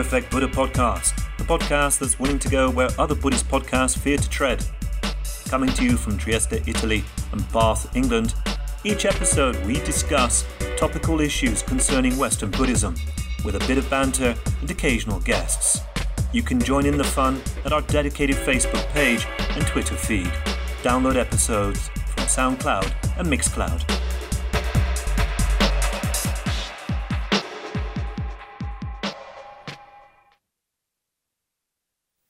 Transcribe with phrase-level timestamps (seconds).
[0.00, 4.30] Imperfect Buddha Podcast, the podcast that's willing to go where other Buddhist podcasts fear to
[4.30, 4.64] tread.
[5.50, 8.34] Coming to you from Trieste, Italy, and Bath, England,
[8.82, 10.46] each episode we discuss
[10.78, 12.94] topical issues concerning Western Buddhism,
[13.44, 15.82] with a bit of banter and occasional guests.
[16.32, 20.32] You can join in the fun at our dedicated Facebook page and Twitter feed.
[20.82, 23.99] Download episodes from SoundCloud and Mixcloud.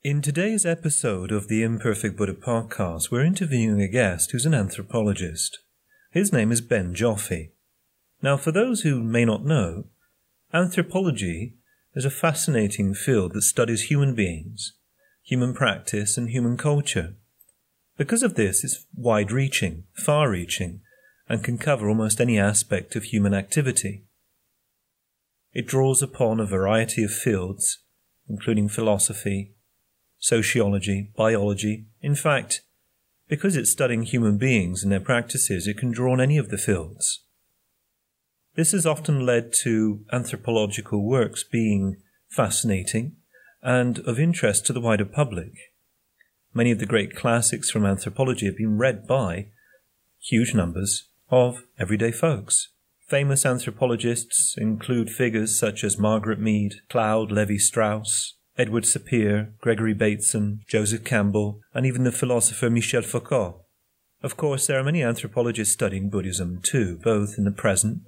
[0.03, 5.59] In today's episode of the Imperfect Buddha podcast, we're interviewing a guest who's an anthropologist.
[6.11, 7.51] His name is Ben Joffe.
[8.23, 9.89] Now, for those who may not know,
[10.55, 11.57] anthropology
[11.95, 14.73] is a fascinating field that studies human beings,
[15.23, 17.17] human practice, and human culture.
[17.99, 20.81] Because of this, it's wide reaching, far reaching,
[21.29, 24.07] and can cover almost any aspect of human activity.
[25.53, 27.81] It draws upon a variety of fields,
[28.27, 29.57] including philosophy,
[30.21, 31.87] sociology, biology.
[32.01, 32.61] In fact,
[33.29, 36.59] because it's studying human beings and their practices, it can draw on any of the
[36.59, 37.25] fields.
[38.55, 41.97] This has often led to anthropological works being
[42.29, 43.17] fascinating
[43.63, 45.53] and of interest to the wider public.
[46.53, 49.47] Many of the great classics from anthropology have been read by
[50.21, 52.69] huge numbers of everyday folks.
[53.07, 60.61] Famous anthropologists include figures such as Margaret Mead, Claude Levi Strauss, Edward Sapir, Gregory Bateson,
[60.69, 63.65] Joseph Campbell, and even the philosopher Michel Foucault.
[64.23, 68.03] Of course, there are many anthropologists studying Buddhism too, both in the present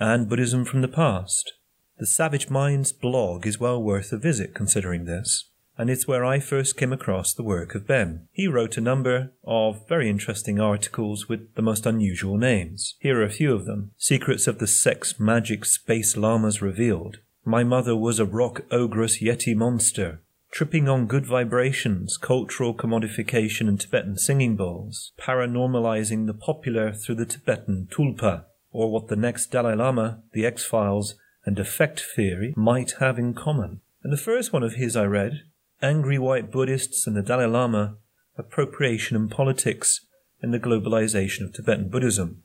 [0.00, 1.52] and Buddhism from the past.
[1.98, 6.40] The Savage Minds blog is well worth a visit considering this, and it's where I
[6.40, 8.28] first came across the work of Ben.
[8.32, 12.94] He wrote a number of very interesting articles with the most unusual names.
[12.98, 13.90] Here are a few of them.
[13.98, 17.18] Secrets of the Sex Magic Space Lamas Revealed,
[17.48, 20.20] my mother was a rock ogress yeti monster,
[20.50, 27.24] tripping on good vibrations, cultural commodification and Tibetan singing bowls, paranormalizing the popular through the
[27.24, 31.14] Tibetan tulpa, or what the next Dalai Lama, the X-Files,
[31.46, 33.80] and affect theory might have in common.
[34.02, 35.44] And the first one of his I read,
[35.80, 37.96] Angry White Buddhists and the Dalai Lama,
[38.36, 40.02] Appropriation and Politics
[40.42, 42.42] in the Globalization of Tibetan Buddhism.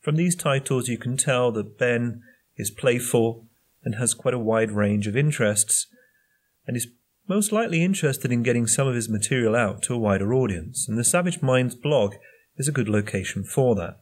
[0.00, 2.22] From these titles you can tell that Ben
[2.56, 3.46] is playful,
[3.84, 5.86] and has quite a wide range of interests,
[6.66, 6.88] and is
[7.28, 10.98] most likely interested in getting some of his material out to a wider audience, and
[10.98, 12.14] the Savage Minds blog
[12.56, 14.00] is a good location for that.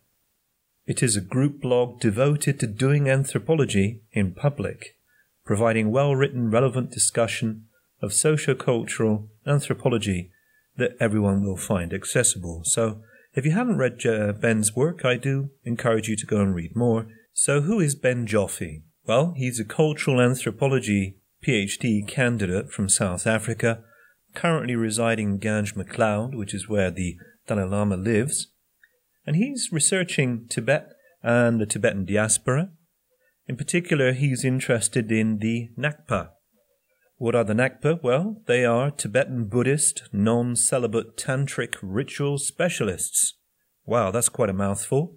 [0.87, 4.97] It is a group blog devoted to doing anthropology in public,
[5.45, 7.67] providing well written, relevant discussion
[8.01, 10.31] of socio-cultural anthropology
[10.77, 12.63] that everyone will find accessible.
[12.65, 13.03] So,
[13.35, 16.75] if you haven't read uh, Ben's work, I do encourage you to go and read
[16.75, 17.07] more.
[17.35, 18.83] So, who is Ben Joffe?
[19.09, 23.83] Well, he's a cultural anthropology PhD candidate from South Africa,
[24.35, 27.17] currently residing in Ganj McLeod, which is where the
[27.47, 28.49] Dalai Lama lives.
[29.25, 30.91] And he's researching Tibet
[31.23, 32.69] and the Tibetan diaspora.
[33.47, 36.29] In particular, he's interested in the Ngakpa.
[37.17, 38.03] What are the Ngakpa?
[38.03, 43.39] Well, they are Tibetan Buddhist, non celibate tantric ritual specialists.
[43.87, 45.15] Wow, that's quite a mouthful.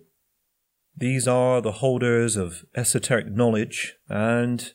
[1.01, 4.71] These are the holders of esoteric knowledge and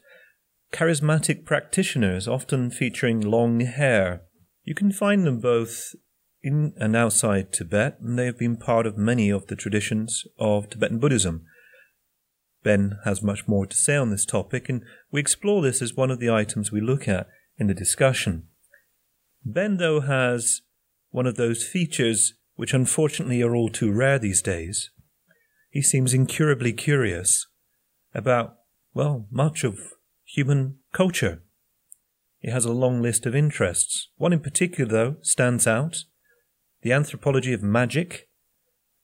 [0.73, 4.23] charismatic practitioners, often featuring long hair.
[4.65, 5.95] You can find them both
[6.43, 10.69] in and outside Tibet, and they have been part of many of the traditions of
[10.69, 11.45] Tibetan Buddhism.
[12.65, 14.83] Ben has much more to say on this topic, and
[15.13, 18.49] we explore this as one of the items we look at in the discussion.
[19.45, 20.63] Ben, though, has
[21.11, 24.91] one of those features which unfortunately are all too rare these days.
[25.77, 27.49] He seems incurably curious
[28.15, 28.57] about,
[28.95, 29.79] well, much of
[30.25, 31.43] human culture.
[32.39, 34.09] He has a long list of interests.
[34.17, 36.05] One in particular, though, stands out
[36.81, 38.31] the anthropology of magic.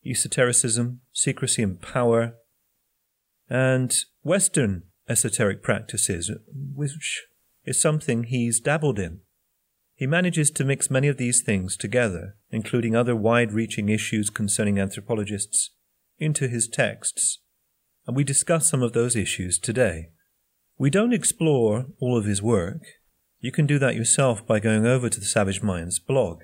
[0.03, 2.37] Esotericism, secrecy and power,
[3.51, 6.31] and Western esoteric practices,
[6.75, 7.27] which
[7.67, 9.21] is something he's dabbled in.
[9.95, 14.79] He manages to mix many of these things together, including other wide reaching issues concerning
[14.79, 15.69] anthropologists,
[16.23, 17.41] into his texts,
[18.07, 20.11] and we discuss some of those issues today.
[20.79, 22.83] We don't explore all of his work.
[23.41, 26.43] You can do that yourself by going over to the Savage Minds blog,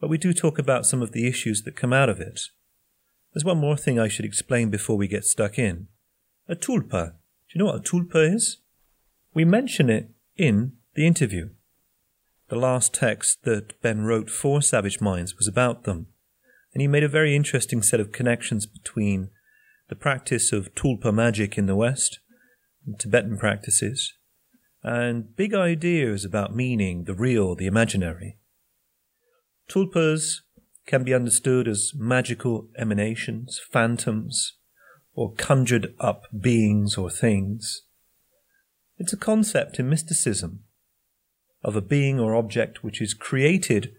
[0.00, 2.40] but we do talk about some of the issues that come out of it.
[3.32, 5.86] There's one more thing I should explain before we get stuck in.
[6.48, 7.12] A tulpa.
[7.12, 8.58] Do you know what a tulpa is?
[9.32, 11.50] We mention it in the interview.
[12.48, 16.08] The last text that Ben wrote for Savage Minds was about them,
[16.72, 19.30] and he made a very interesting set of connections between
[19.88, 22.20] the practice of tulpa magic in the West
[22.98, 24.14] Tibetan practices,
[24.82, 28.38] and big ideas about meaning, the real, the imaginary.
[29.68, 30.40] Tulpas
[30.86, 34.54] can be understood as magical emanations, phantoms,
[35.14, 37.82] or conjured up beings or things.
[38.98, 40.64] It's a concept in mysticism
[41.62, 43.92] of a being or object which is created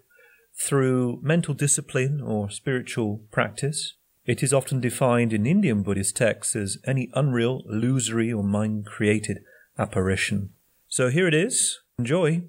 [0.66, 6.78] through mental discipline or spiritual practice, it is often defined in Indian Buddhist texts as
[6.86, 9.40] any unreal, illusory, or mind created
[9.78, 10.52] apparition.
[10.88, 11.80] So here it is.
[11.98, 12.44] Enjoy.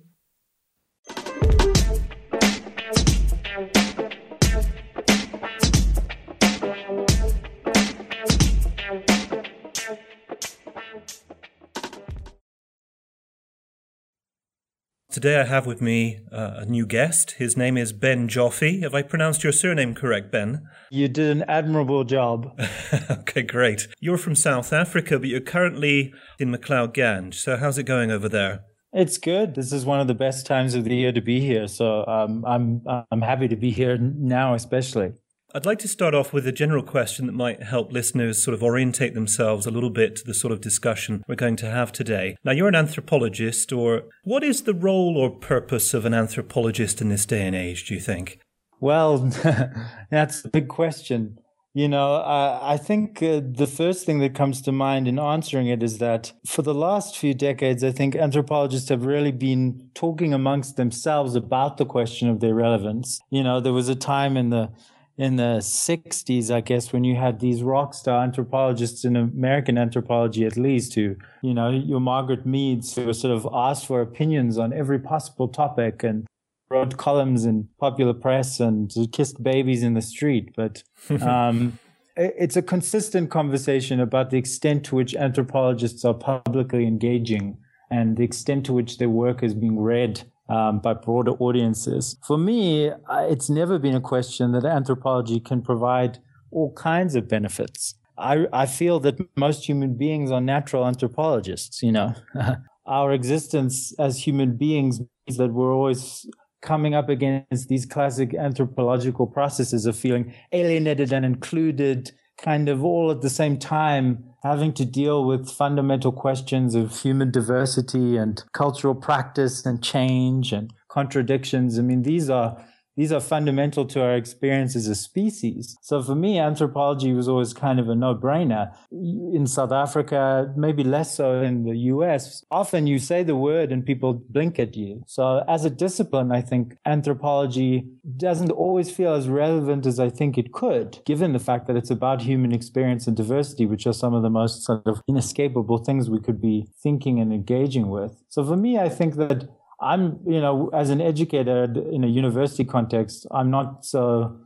[15.13, 17.33] Today I have with me uh, a new guest.
[17.33, 18.81] His name is Ben Joffe.
[18.83, 20.67] Have I pronounced your surname correct, Ben?
[20.91, 22.59] You did an admirable job.
[23.11, 23.89] okay, great.
[24.01, 27.35] You're from South Africa, but you're currently in McLeod Ganj.
[27.35, 28.65] So how's it going over there?
[28.95, 29.55] It's good.
[29.55, 31.69] This is one of the best times of the year to be here.
[31.69, 35.13] So um, I'm I'm happy to be here now, especially.
[35.55, 38.63] I'd like to start off with a general question that might help listeners sort of
[38.63, 42.39] orientate themselves a little bit to the sort of discussion we're going to have today.
[42.43, 47.11] Now, you're an anthropologist, or what is the role or purpose of an anthropologist in
[47.11, 48.39] this day and age, do you think?
[48.81, 49.19] Well,
[50.11, 51.39] that's a big question.
[51.75, 55.67] You know, uh, I think uh, the first thing that comes to mind in answering
[55.67, 60.33] it is that for the last few decades, I think anthropologists have really been talking
[60.33, 63.21] amongst themselves about the question of their relevance.
[63.29, 64.71] You know, there was a time in the
[65.19, 70.45] in the 60s, I guess, when you had these rock star anthropologists in American anthropology,
[70.45, 74.59] at least, who, you know, your Margaret Meads, who were sort of asked for opinions
[74.59, 76.27] on every possible topic and
[76.71, 80.55] wrote columns in popular press and kissed babies in the street.
[80.57, 80.83] But
[81.21, 81.79] um,
[82.17, 87.59] it's a consistent conversation about the extent to which anthropologists are publicly engaging
[87.91, 92.17] and the extent to which their work is being read um, by broader audiences.
[92.27, 96.19] For me, it's never been a question that anthropology can provide
[96.51, 97.95] all kinds of benefits.
[98.19, 102.15] I, I feel that most human beings are natural anthropologists, you know.
[102.87, 106.27] Our existence as human beings means that we're always
[106.61, 112.13] coming up against these classic anthropological processes of feeling alienated and included,
[112.43, 117.31] kind of all at the same time having to deal with fundamental questions of human
[117.31, 121.79] diversity and cultural practice and change and contradictions.
[121.79, 122.63] I mean, these are
[122.97, 125.77] these are fundamental to our experience as a species.
[125.83, 128.75] So for me, anthropology was always kind of a no-brainer.
[128.91, 133.85] In South Africa, maybe less so in the US, often you say the word and
[133.85, 135.03] people blink at you.
[135.07, 140.37] So as a discipline, I think anthropology doesn't always feel as relevant as I think
[140.37, 144.15] it could, given the fact that it's about human experience and diversity, which are some
[144.15, 148.23] of the most sort of inescapable things we could be thinking and engaging with.
[148.29, 149.49] So for me, I think that
[149.83, 154.39] I'm, you know, as an educator in a university context, I'm not so,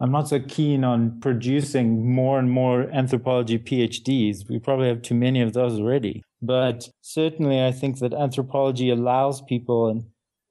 [0.00, 4.48] I'm not so keen on producing more and more anthropology PhDs.
[4.48, 6.22] We probably have too many of those already.
[6.40, 10.02] But certainly, I think that anthropology allows people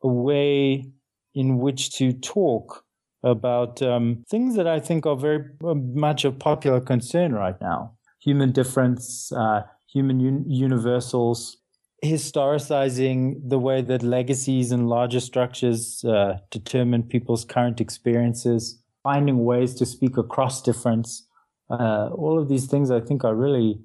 [0.03, 0.85] a way
[1.33, 2.83] in which to talk
[3.23, 7.95] about um, things that I think are very uh, much of popular concern right now:
[8.21, 11.57] human difference, uh, human un- universals,
[12.03, 19.75] historicizing the way that legacies and larger structures uh, determine people's current experiences, finding ways
[19.75, 21.27] to speak across difference.
[21.69, 23.79] Uh, all of these things I think are really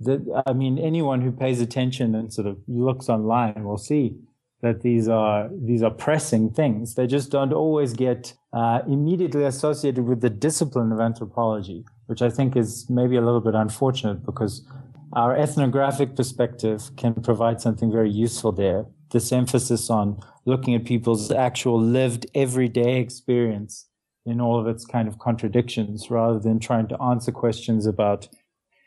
[0.00, 4.16] that I mean anyone who pays attention and sort of looks online will see
[4.62, 6.94] that these are these are pressing things.
[6.94, 12.30] They just don't always get uh, immediately associated with the discipline of anthropology, which I
[12.30, 14.66] think is maybe a little bit unfortunate because
[15.12, 18.86] our ethnographic perspective can provide something very useful there.
[19.10, 23.88] This emphasis on looking at people's actual lived everyday experience
[24.24, 28.28] in all of its kind of contradictions rather than trying to answer questions about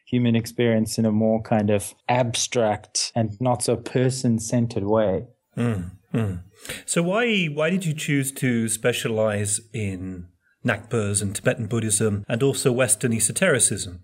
[0.08, 5.26] human experience in a more kind of abstract and not so person centered way.
[5.58, 6.44] Mm, mm.
[6.86, 10.28] So why why did you choose to specialize in
[10.66, 14.04] Ngakpas and Tibetan Buddhism and also Western esotericism?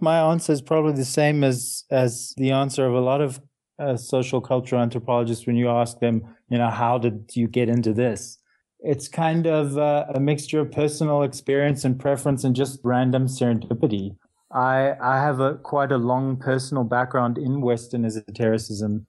[0.00, 3.40] My answer is probably the same as as the answer of a lot of
[3.78, 7.92] uh, social cultural anthropologists when you ask them, you know, how did you get into
[7.92, 8.38] this?
[8.80, 14.16] It's kind of uh, a mixture of personal experience and preference and just random serendipity.
[14.52, 19.06] I I have a quite a long personal background in Western esotericism.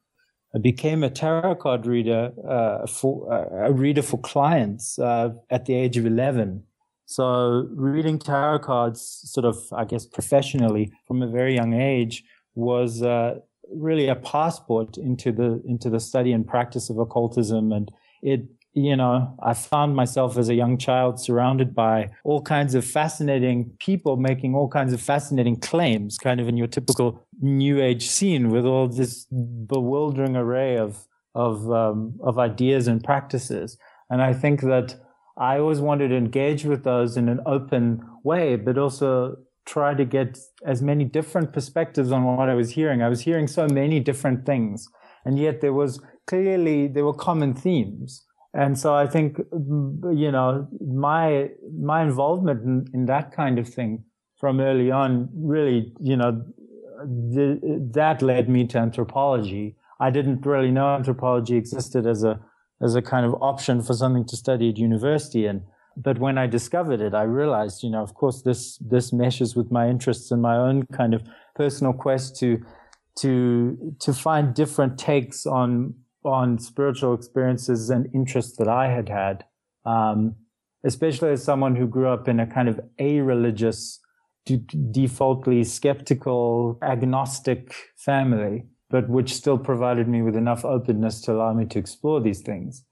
[0.56, 5.66] I became a tarot card reader uh, for uh, a reader for clients uh, at
[5.66, 6.64] the age of eleven.
[7.06, 12.24] So reading tarot cards, sort of, I guess, professionally from a very young age,
[12.56, 13.40] was uh,
[13.74, 18.46] really a passport into the into the study and practice of occultism, and it
[18.76, 23.72] you know, I found myself as a young child surrounded by all kinds of fascinating
[23.80, 28.50] people making all kinds of fascinating claims, kind of in your typical new age scene
[28.50, 33.78] with all this bewildering array of of um, of ideas and practices.
[34.10, 34.96] And I think that
[35.38, 40.06] I always wanted to engage with those in an open way, but also try to
[40.06, 43.02] get as many different perspectives on what I was hearing.
[43.02, 44.88] I was hearing so many different things,
[45.26, 48.26] and yet there was clearly there were common themes
[48.56, 53.68] and so I think mm, you know my my involvement in, in that kind of
[53.68, 54.06] thing
[54.38, 56.42] from early on really you know
[57.06, 59.76] that led me to anthropology.
[60.00, 62.40] I didn't really know anthropology existed as a
[62.82, 65.46] as a kind of option for something to study at university.
[65.46, 65.62] And
[65.98, 69.72] but when I discovered it, I realized, you know, of course, this this meshes with
[69.72, 71.24] my interests and my own kind of
[71.56, 72.64] personal quest to
[73.20, 79.46] to to find different takes on on spiritual experiences and interests that I had had,
[79.86, 80.36] um,
[80.84, 84.00] especially as someone who grew up in a kind of a religious,
[84.92, 91.66] defaultly skeptical, agnostic family, but which still provided me with enough openness to allow me
[91.66, 92.84] to explore these things.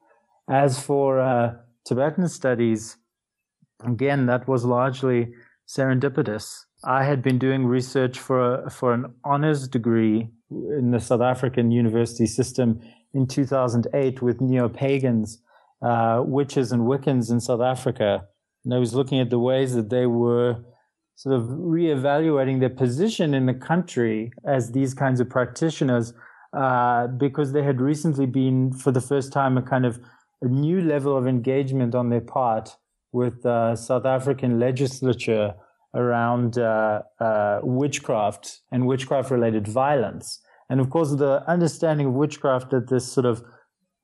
[0.50, 1.54] As for uh,
[1.86, 2.98] Tibetan studies,
[3.86, 5.34] again, that was largely
[5.68, 6.66] serendipitous.
[6.84, 12.28] I had been doing research for for an honors degree in the South African university
[12.28, 12.82] system
[13.14, 15.42] in 2008 with neo-pagans,
[15.82, 18.26] uh, witches and Wiccans in South Africa.
[18.66, 20.64] And I was looking at the ways that they were
[21.16, 26.14] sort of reevaluating their position in the country as these kinds of practitioners
[26.54, 30.00] uh, because they had recently been, for the first time, a kind of
[30.42, 32.78] a new level of engagement on their part
[33.12, 35.54] with uh, South African legislature
[35.96, 40.40] around uh, uh witchcraft and witchcraft related violence.
[40.70, 43.44] And of course, the understanding of witchcraft that this sort of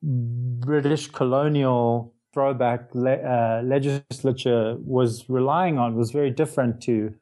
[0.02, 7.14] British colonial throwback le- uh, legislature was relying on was very different to,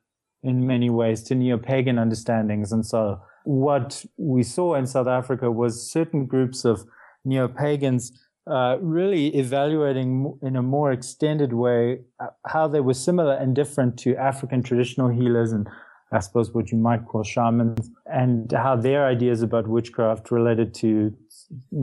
[0.43, 2.73] in many ways, to neo pagan understandings.
[2.73, 6.85] And so, what we saw in South Africa was certain groups of
[7.25, 8.13] neo pagans
[8.51, 13.99] uh, really evaluating in a more extended way uh, how they were similar and different
[13.99, 15.69] to African traditional healers and
[16.11, 21.15] I suppose what you might call shamans, and how their ideas about witchcraft related to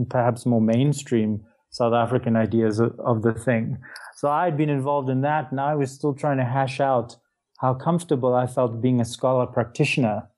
[0.08, 1.44] perhaps more mainstream
[1.76, 3.78] South African ideas of, of the thing.
[4.16, 7.16] So I had been involved in that, and I was still trying to hash out
[7.58, 10.28] how comfortable I felt being a scholar practitioner.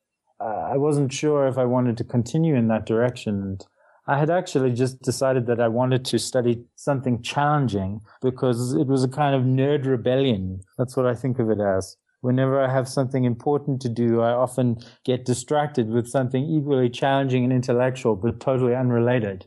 [0.41, 3.43] Uh, I wasn't sure if I wanted to continue in that direction.
[3.43, 3.67] And
[4.07, 9.05] I had actually just decided that I wanted to study something challenging because it was
[9.05, 10.61] a kind of nerd rebellion.
[10.77, 14.33] That's what I think of it as whenever I have something important to do, I
[14.33, 19.47] often get distracted with something equally challenging and intellectual, but totally unrelated.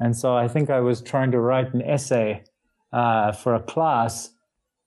[0.00, 2.44] And so I think I was trying to write an essay
[2.92, 4.30] uh, for a class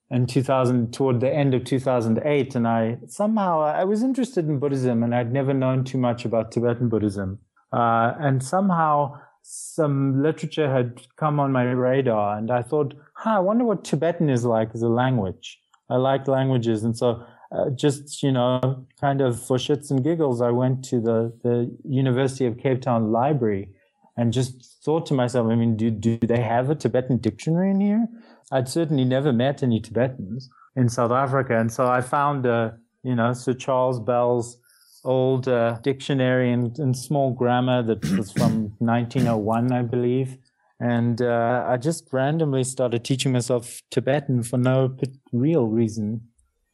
[0.09, 2.55] in 2000, toward the end of 2008.
[2.55, 6.51] And I somehow, I was interested in Buddhism and I'd never known too much about
[6.51, 7.39] Tibetan Buddhism.
[7.73, 13.39] Uh, and somehow some literature had come on my radar and I thought, huh, I
[13.39, 15.59] wonder what Tibetan is like as a language.
[15.89, 16.83] I like languages.
[16.83, 20.99] And so uh, just, you know, kind of for shits and giggles, I went to
[21.01, 23.69] the, the University of Cape Town library
[24.17, 27.79] and just thought to myself, I mean, do, do they have a Tibetan dictionary in
[27.79, 28.07] here?
[28.51, 31.57] I'd certainly never met any Tibetans in South Africa.
[31.57, 32.71] And so I found, uh,
[33.03, 34.57] you know, Sir Charles Bell's
[35.03, 40.37] old uh, dictionary and, and small grammar that was from 1901, I believe
[40.79, 44.95] and uh, I just randomly started teaching myself Tibetan for no
[45.31, 46.21] real reason.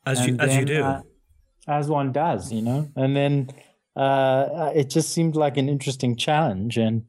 [0.06, 1.02] As and you then, as you do, uh,
[1.68, 2.90] as one does, you know.
[2.96, 3.50] And then
[3.96, 7.04] uh, it just seemed like an interesting challenge, and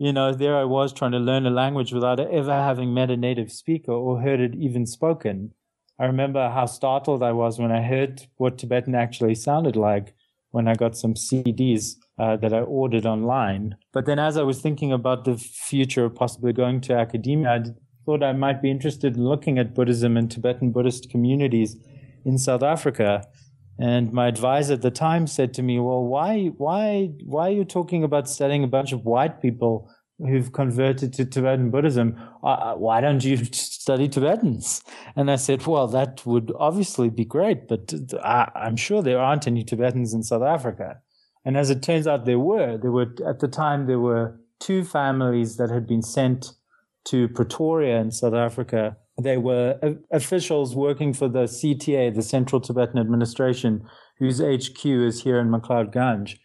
[0.00, 3.18] you know, there I was trying to learn a language without ever having met a
[3.18, 5.52] native speaker or heard it even spoken.
[5.98, 10.14] I remember how startled I was when I heard what Tibetan actually sounded like
[10.52, 13.76] when I got some CDs uh, that I ordered online.
[13.92, 17.64] But then as I was thinking about the future of possibly going to academia, I
[18.06, 21.76] thought I might be interested in looking at Buddhism and Tibetan Buddhist communities
[22.24, 23.26] in South Africa.
[23.80, 27.64] And my advisor at the time said to me, "Well, why, why, why are you
[27.64, 32.14] talking about studying a bunch of white people who've converted to Tibetan Buddhism?
[32.44, 34.82] Uh, uh why don't you study Tibetans?"
[35.16, 39.46] And I said, "Well, that would obviously be great, but I, I'm sure there aren't
[39.46, 41.00] any Tibetans in South Africa."
[41.46, 42.76] And as it turns out, there were.
[42.76, 46.52] There were at the time there were two families that had been sent
[47.06, 49.78] to Pretoria in South Africa they were
[50.10, 53.86] officials working for the CTA, the Central Tibetan Administration,
[54.18, 56.38] whose HQ is here in McLeod Ganj.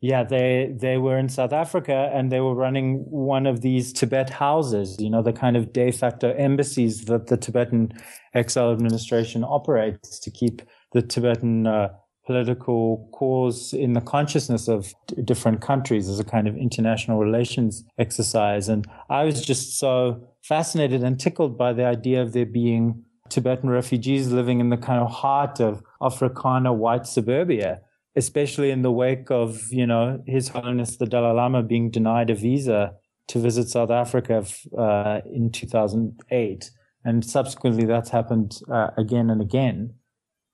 [0.00, 4.30] Yeah, they they were in South Africa and they were running one of these Tibet
[4.30, 7.92] houses, you know, the kind of de facto embassies that the Tibetan
[8.34, 10.60] Exile Administration operates to keep
[10.92, 11.88] the Tibetan uh,
[12.26, 18.68] political cause in the consciousness of different countries as a kind of international relations exercise.
[18.68, 23.70] And I was just so fascinated and tickled by the idea of there being Tibetan
[23.70, 27.80] refugees living in the kind of heart of Afrikaner white suburbia,
[28.14, 32.34] especially in the wake of, you know, His Holiness the Dalai Lama being denied a
[32.34, 32.94] visa
[33.28, 34.44] to visit South Africa
[34.76, 36.70] uh, in 2008.
[37.04, 39.94] And subsequently, that's happened uh, again and again.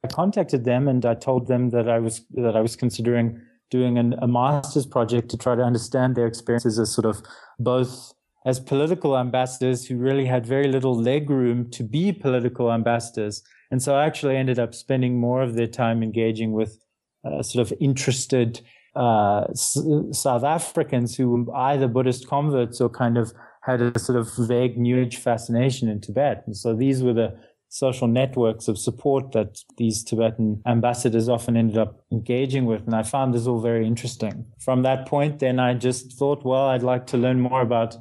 [0.05, 3.41] I contacted them and I told them that I was that I was considering
[3.71, 7.23] doing an, a master's project to try to understand their experiences as sort of
[7.59, 8.13] both
[8.47, 13.43] as political ambassadors who really had very little leg room to be political ambassadors.
[13.71, 16.83] And so I actually ended up spending more of their time engaging with
[17.25, 18.61] uh, sort of interested
[18.97, 19.77] uh, S-
[20.13, 24.79] South Africans who were either Buddhist converts or kind of had a sort of vague
[24.79, 26.43] New Age fascination in Tibet.
[26.47, 27.39] And so these were the
[27.69, 32.87] social networks of support that these Tibetan ambassadors often ended up engaging with.
[32.87, 34.47] And I found this all very interesting.
[34.59, 37.97] From that point, then I just thought, well, I'd like to learn more about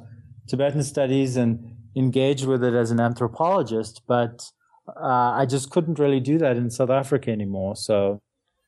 [0.48, 4.50] Tibetan studies and engage with it as an anthropologist, but
[4.88, 7.76] uh, I just couldn't really do that in South Africa anymore.
[7.76, 8.20] So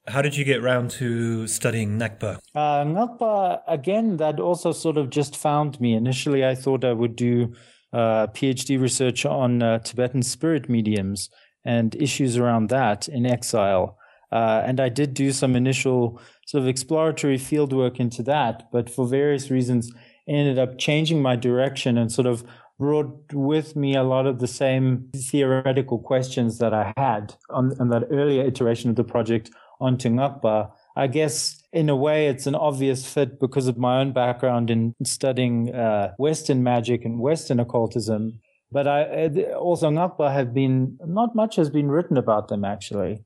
[0.07, 2.41] how did you get round to studying Ngakpa?
[2.55, 5.95] Uh, again, that also sort of just found me.
[5.95, 7.55] Initially, I thought I would do
[7.93, 11.31] uh, PhD research on uh, Tibetan spirit mediums
[11.65, 13.97] and issues around that in exile.
[14.33, 18.89] Uh, and I did do some initial sort of exploratory field work into that, but
[18.89, 19.93] for various reasons,
[20.29, 22.45] ended up changing my direction and sort of
[22.79, 27.89] brought with me a lot of the same theoretical questions that I had on, on
[27.91, 29.51] that earlier iteration of the project
[29.81, 30.71] onto Ngakpa.
[31.01, 34.95] I guess in a way it's an obvious fit because of my own background in
[35.03, 38.39] studying uh, Western magic and Western occultism.
[38.71, 43.23] But I also Ngakpa have been not much has been written about them actually.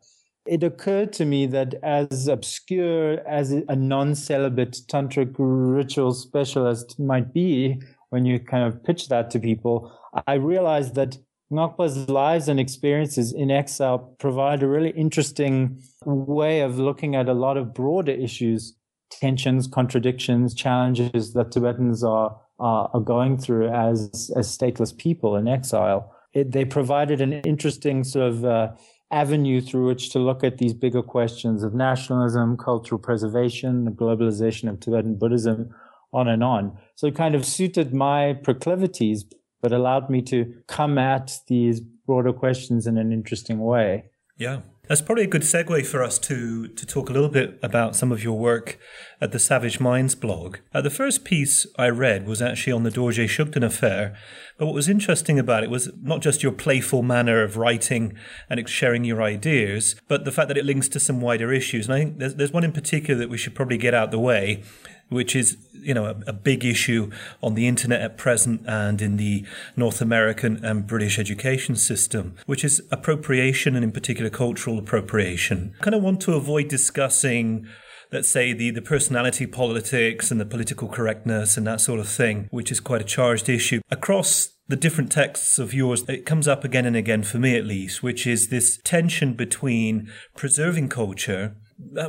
[0.46, 7.80] It occurred to me that as obscure as a non-celibate tantric ritual specialist might be,
[8.10, 9.90] when you kind of pitch that to people,
[10.28, 11.18] I realized that
[11.52, 17.34] Ngakpa's lives and experiences in exile provide a really interesting way of looking at a
[17.34, 18.74] lot of broader issues,
[19.10, 25.46] tensions, contradictions, challenges that Tibetans are, are, are going through as, as stateless people in
[25.46, 26.12] exile.
[26.32, 28.68] It, they provided an interesting sort of uh,
[29.12, 34.68] avenue through which to look at these bigger questions of nationalism, cultural preservation, the globalization
[34.68, 35.72] of Tibetan Buddhism,
[36.12, 36.76] on and on.
[36.96, 39.24] So it kind of suited my proclivities,
[39.64, 44.04] but allowed me to come at these broader questions in an interesting way.
[44.36, 44.60] Yeah.
[44.88, 48.12] That's probably a good segue for us to to talk a little bit about some
[48.12, 48.78] of your work
[49.22, 50.58] at the Savage Minds blog.
[50.74, 54.14] Uh, the first piece I read was actually on the Dorje Shugden affair,
[54.58, 58.12] but what was interesting about it was not just your playful manner of writing
[58.50, 61.86] and sharing your ideas, but the fact that it links to some wider issues.
[61.86, 64.18] And I think there's, there's one in particular that we should probably get out the
[64.18, 64.62] way,
[65.08, 67.10] which is you know a, a, big issue
[67.42, 69.44] on the internet at present and in the
[69.76, 75.74] North American and British education system, which is appropriation and in particular cultural appropriation.
[75.80, 77.66] I kind of want to avoid discussing
[78.12, 82.46] let's say the, the personality politics and the political correctness and that sort of thing,
[82.52, 83.80] which is quite a charged issue.
[83.90, 87.66] Across the different texts of yours, it comes up again and again for me at
[87.66, 91.56] least, which is this tension between preserving culture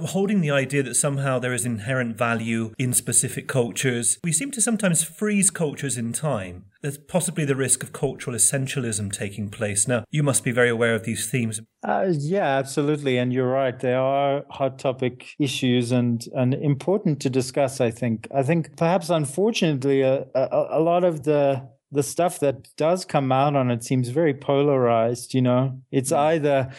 [0.07, 4.19] holding the idea that somehow there is inherent value in specific cultures.
[4.23, 6.65] We seem to sometimes freeze cultures in time.
[6.81, 9.87] There's possibly the risk of cultural essentialism taking place.
[9.87, 11.61] Now, you must be very aware of these themes.
[11.83, 13.17] Uh, yeah, absolutely.
[13.17, 13.79] And you're right.
[13.79, 18.27] They are hot topic issues and, and important to discuss, I think.
[18.33, 23.31] I think perhaps unfortunately, a, a, a lot of the the stuff that does come
[23.31, 25.33] out on it seems very polarized.
[25.33, 26.17] You know, it's mm.
[26.17, 26.71] either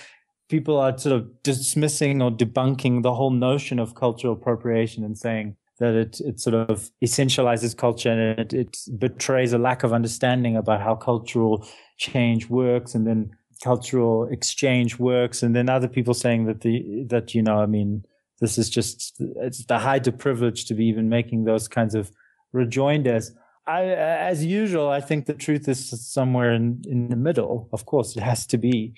[0.48, 5.56] people are sort of dismissing or debunking the whole notion of cultural appropriation and saying
[5.78, 10.56] that it, it sort of essentializes culture and it, it betrays a lack of understanding
[10.56, 11.66] about how cultural
[11.98, 13.30] change works and then
[13.62, 15.42] cultural exchange works.
[15.42, 18.04] And then other people saying that the that you know i mean
[18.40, 22.10] this is just it's the height of privilege to be even making those kinds of
[22.52, 23.32] rejoinders.
[23.68, 27.68] I, as usual i think the truth is somewhere in, in the middle.
[27.72, 28.94] Of course it has to be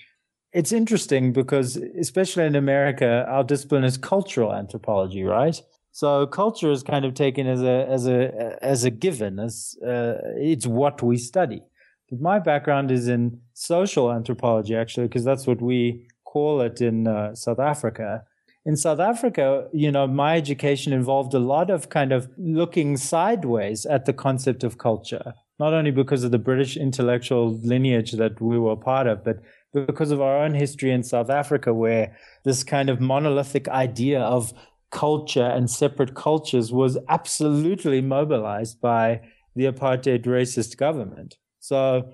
[0.53, 6.83] it's interesting because especially in america our discipline is cultural anthropology right so culture is
[6.83, 11.17] kind of taken as a as a as a given as uh, it's what we
[11.17, 11.61] study
[12.09, 17.07] but my background is in social anthropology, actually, because that's what we call it in
[17.07, 18.23] uh, South Africa.
[18.65, 23.85] In South Africa, you know, my education involved a lot of kind of looking sideways
[23.85, 28.59] at the concept of culture, not only because of the British intellectual lineage that we
[28.59, 29.37] were part of, but
[29.73, 34.53] because of our own history in South Africa, where this kind of monolithic idea of
[34.91, 39.21] culture and separate cultures was absolutely mobilized by
[39.55, 41.37] the apartheid racist government.
[41.59, 42.09] So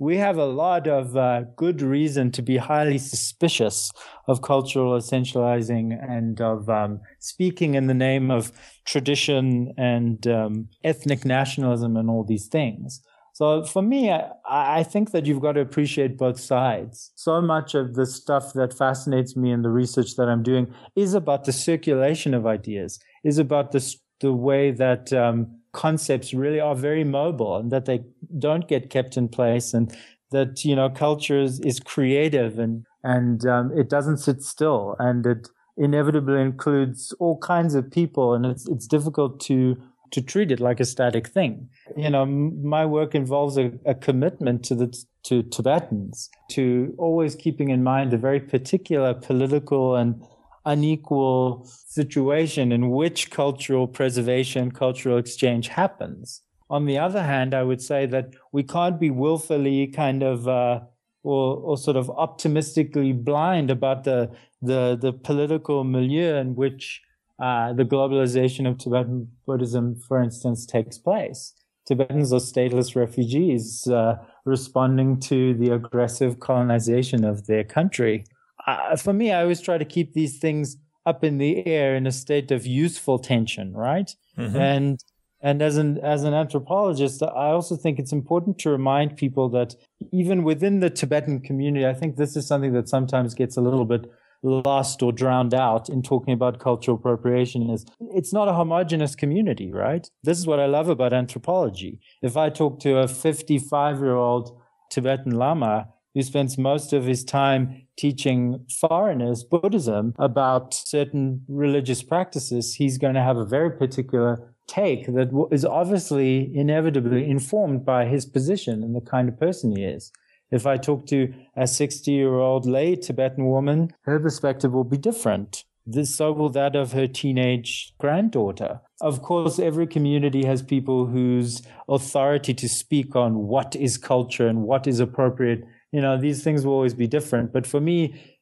[0.00, 3.92] we have a lot of uh, good reason to be highly suspicious
[4.26, 8.50] of cultural essentializing and of um, speaking in the name of
[8.84, 13.02] tradition and um, ethnic nationalism and all these things.
[13.34, 17.10] So for me, I, I, think that you've got to appreciate both sides.
[17.16, 21.14] So much of the stuff that fascinates me in the research that I'm doing is
[21.14, 26.76] about the circulation of ideas, is about the, the way that um, concepts really are
[26.76, 28.04] very mobile and that they
[28.38, 29.92] don't get kept in place and
[30.30, 35.26] that you know culture is, is creative and and um, it doesn't sit still and
[35.26, 39.76] it inevitably includes all kinds of people and it's it's difficult to
[40.14, 44.64] to treat it like a static thing you know my work involves a, a commitment
[44.64, 44.88] to the
[45.24, 50.22] to tibetans to always keeping in mind the very particular political and
[50.66, 56.42] unequal situation in which cultural preservation, cultural exchange happens.
[56.70, 60.80] On the other hand, I would say that we can't be willfully kind of uh,
[61.22, 64.30] or, or sort of optimistically blind about the
[64.62, 67.02] the, the political milieu in which
[67.38, 71.54] uh, the globalization of Tibetan Buddhism, for instance, takes place.
[71.86, 78.24] Tibetans are stateless refugees uh, responding to the aggressive colonization of their country
[78.66, 82.06] uh, for me, I always try to keep these things up in the air in
[82.06, 84.10] a state of useful tension, right?
[84.38, 84.56] Mm-hmm.
[84.56, 85.04] And
[85.42, 89.74] and as an as an anthropologist, I also think it's important to remind people that
[90.12, 93.84] even within the Tibetan community, I think this is something that sometimes gets a little
[93.84, 94.10] bit
[94.44, 99.72] lost or drowned out in talking about cultural appropriation is it's not a homogenous community,
[99.72, 100.08] right?
[100.22, 102.00] This is what I love about anthropology.
[102.22, 104.56] If I talk to a 55 year old
[104.90, 112.74] Tibetan Lama, who spends most of his time teaching foreigners Buddhism about certain religious practices,
[112.76, 118.24] he's going to have a very particular take that is obviously inevitably informed by his
[118.24, 120.12] position and the kind of person he is.
[120.54, 124.98] If I talk to a 60 year old lay Tibetan woman, her perspective will be
[124.98, 125.64] different.
[125.86, 128.80] This, so will that of her teenage granddaughter.
[129.02, 134.62] Of course, every community has people whose authority to speak on what is culture and
[134.62, 135.64] what is appropriate
[135.94, 137.98] you know these things will always be different but for me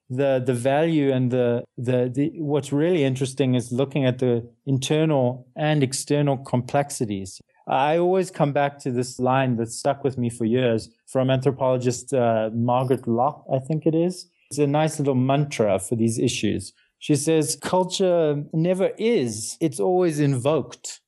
[0.08, 5.46] the the value and the, the the what's really interesting is looking at the internal
[5.54, 10.44] and external complexities i always come back to this line that stuck with me for
[10.44, 15.78] years from anthropologist uh, margaret lock i think it is it's a nice little mantra
[15.78, 21.00] for these issues she says culture never is it's always invoked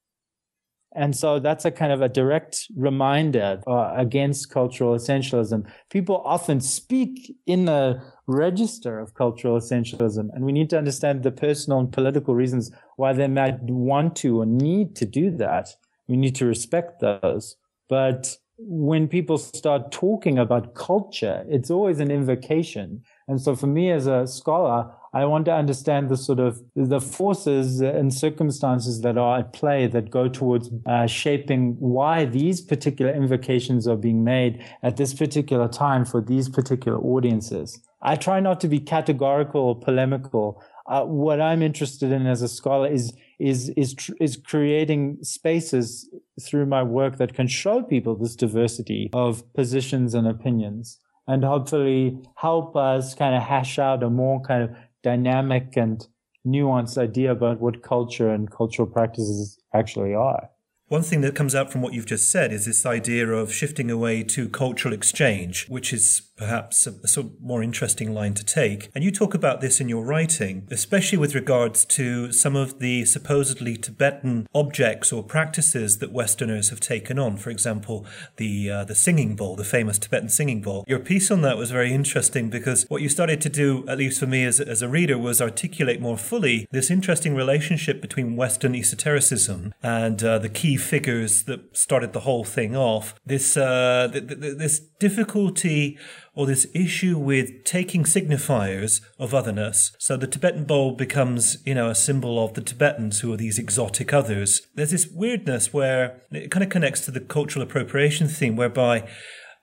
[0.95, 5.69] and so that's a kind of a direct reminder uh, against cultural essentialism.
[5.90, 11.33] People often speak in the register of cultural essentialism, and we need to understand the
[11.33, 15.75] personal and political reasons why they might want to or need to do that.
[16.09, 17.57] We need to respect those.
[17.88, 23.03] But when people start talking about culture, it's always an invocation.
[23.27, 27.01] And so for me as a scholar, I want to understand the sort of the
[27.01, 33.12] forces and circumstances that are at play that go towards uh, shaping why these particular
[33.12, 37.81] invocations are being made at this particular time for these particular audiences.
[38.03, 40.62] I try not to be categorical or polemical.
[40.87, 46.09] Uh, what I'm interested in as a scholar is is is tr- is creating spaces
[46.40, 52.18] through my work that can show people this diversity of positions and opinions and hopefully
[52.37, 54.70] help us kind of hash out a more kind of
[55.03, 56.07] dynamic and
[56.47, 60.51] nuanced idea about what culture and cultural practices actually are.
[60.88, 63.90] One thing that comes out from what you've just said is this idea of shifting
[63.90, 68.44] away to cultural exchange, which is perhaps a, a, sort of more interesting line to
[68.44, 68.90] take.
[68.94, 73.05] And you talk about this in your writing, especially with regards to some of the
[73.05, 77.37] supposedly Tibetan objects or practices that Westerners have taken on.
[77.37, 80.85] For example, the uh, the singing bowl, the famous Tibetan singing bowl.
[80.88, 84.18] Your piece on that was very interesting because what you started to do, at least
[84.20, 88.75] for me as, as a reader, was articulate more fully this interesting relationship between Western
[88.75, 93.14] esotericism and uh, the key figures that started the whole thing off.
[93.25, 95.99] This uh, th- th- this difficulty
[96.35, 99.92] or this issue with taking signifiers of otherness.
[99.99, 103.59] So the Tibetan bowl becomes, you know, a symbol of the Tibetans who are these
[103.59, 104.62] exotic others.
[104.75, 109.09] There's this weirdness where it kind of connects to the cultural appropriation theme whereby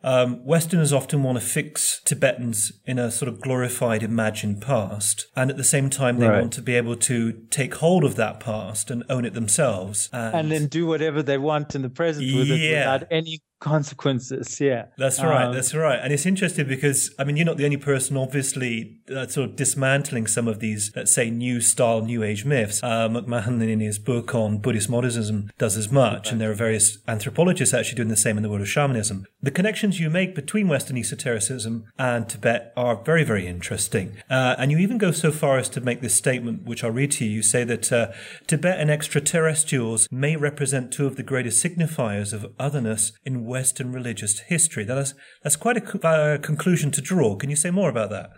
[0.04, 5.28] um, Westerners often want to fix Tibetans in a sort of glorified, imagined past.
[5.36, 6.40] And at the same time, they right.
[6.40, 10.10] want to be able to take hold of that past and own it themselves.
[10.12, 12.56] And, and then do whatever they want in the present with yeah.
[12.56, 14.60] it without any consequences.
[14.60, 15.46] Yeah, that's right.
[15.46, 16.00] Um, that's right.
[16.02, 19.56] And it's interesting because I mean, you're not the only person, obviously, uh, sort of
[19.56, 22.82] dismantling some of these, let's say, new style, new age myths.
[22.84, 26.98] Uh, McMahan, in his book on Buddhist modernism, does as much, and there are various
[27.08, 29.26] anthropologists actually doing the same in the world of shamanism.
[29.42, 34.18] The connections you make between Western esotericism and Tibet are very, very interesting.
[34.30, 37.12] Uh, and you even go so far as to make this statement, which I'll read
[37.12, 37.32] to you.
[37.32, 38.12] You say that uh,
[38.48, 44.40] Tibet and extraterrestrials may represent two of the greatest signifiers of otherness in Western religious
[44.54, 44.84] history.
[44.86, 47.36] That's, that's quite a uh, conclusion to draw.
[47.36, 48.32] Can you say more about that?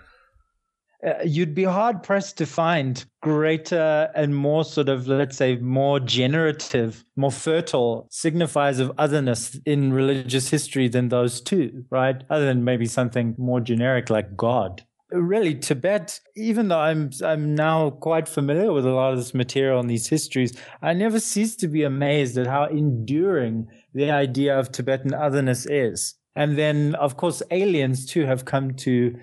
[1.06, 6.00] Uh, you'd be hard pressed to find greater and more sort of, let's say, more
[6.00, 12.24] generative, more fertile signifiers of otherness in religious history than those two, right?
[12.30, 14.84] Other than maybe something more generic like God.
[15.14, 19.80] Really, Tibet, even though I'm I'm now quite familiar with a lot of this material
[19.80, 24.72] and these histories, I never cease to be amazed at how enduring the idea of
[24.72, 26.16] Tibetan otherness is.
[26.36, 29.16] And then, of course, aliens too have come to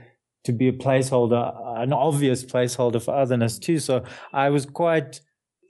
[0.44, 3.81] to be a placeholder, an obvious placeholder for otherness too.
[3.81, 5.20] So I was quite,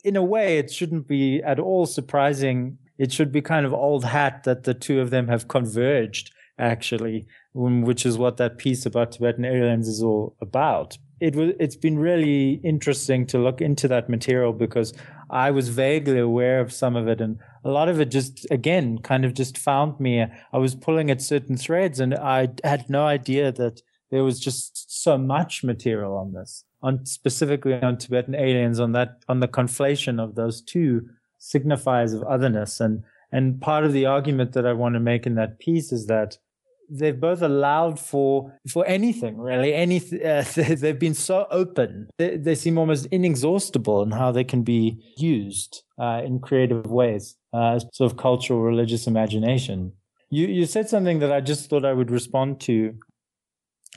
[0.04, 2.76] in a way, it shouldn't be at all surprising.
[2.98, 6.30] It should be kind of old hat that the two of them have converged,
[6.61, 10.99] actually, um, which is what that piece about Tibetan aliens is all about.
[11.20, 14.94] It was, it's been really interesting to look into that material because
[15.29, 18.99] I was vaguely aware of some of it and a lot of it just again
[18.99, 23.05] kind of just found me i was pulling at certain threads and i had no
[23.05, 28.81] idea that there was just so much material on this on specifically on tibetan aliens
[28.81, 31.09] on that on the conflation of those two
[31.40, 35.35] signifiers of otherness and and part of the argument that i want to make in
[35.35, 36.38] that piece is that
[36.90, 39.74] they've both allowed for for anything really.
[39.74, 42.11] Any uh, they've been so open.
[42.18, 47.37] They, they, seem almost inexhaustible in how they can be used uh, in creative ways
[47.53, 49.92] uh, sort of cultural religious imagination.
[50.31, 52.94] You you said something that i just thought i would respond to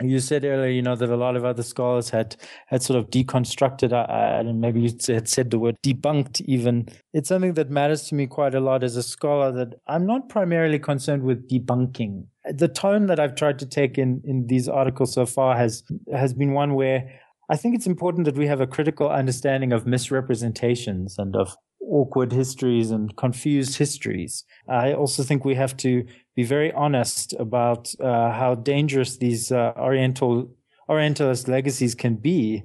[0.02, 2.36] you said earlier, you know, that a lot of other scholars had
[2.68, 6.42] had sort of deconstructed, uh, and maybe you had said the word debunked.
[6.42, 9.52] Even it's something that matters to me quite a lot as a scholar.
[9.52, 12.26] That I'm not primarily concerned with debunking.
[12.52, 16.34] The tone that I've tried to take in in these articles so far has has
[16.34, 17.08] been one where
[17.50, 21.56] I think it's important that we have a critical understanding of misrepresentations and of
[21.90, 24.44] awkward histories and confused histories.
[24.68, 29.74] I also think we have to be very honest about uh, how dangerous these uh,
[29.78, 30.50] Oriental
[30.90, 32.64] Orientalist legacies can be.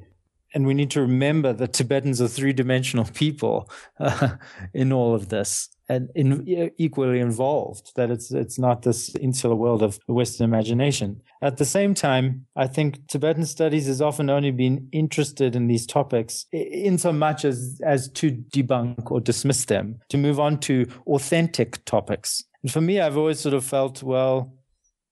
[0.54, 4.36] And we need to remember that Tibetans are three dimensional people uh,
[4.72, 9.82] in all of this and in, equally involved, that it's, it's not this insular world
[9.82, 11.22] of the Western imagination.
[11.40, 15.86] At the same time, I think Tibetan studies has often only been interested in these
[15.86, 20.86] topics in so much as, as to debunk or dismiss them, to move on to
[21.06, 22.44] authentic topics.
[22.62, 24.57] And for me, I've always sort of felt, well,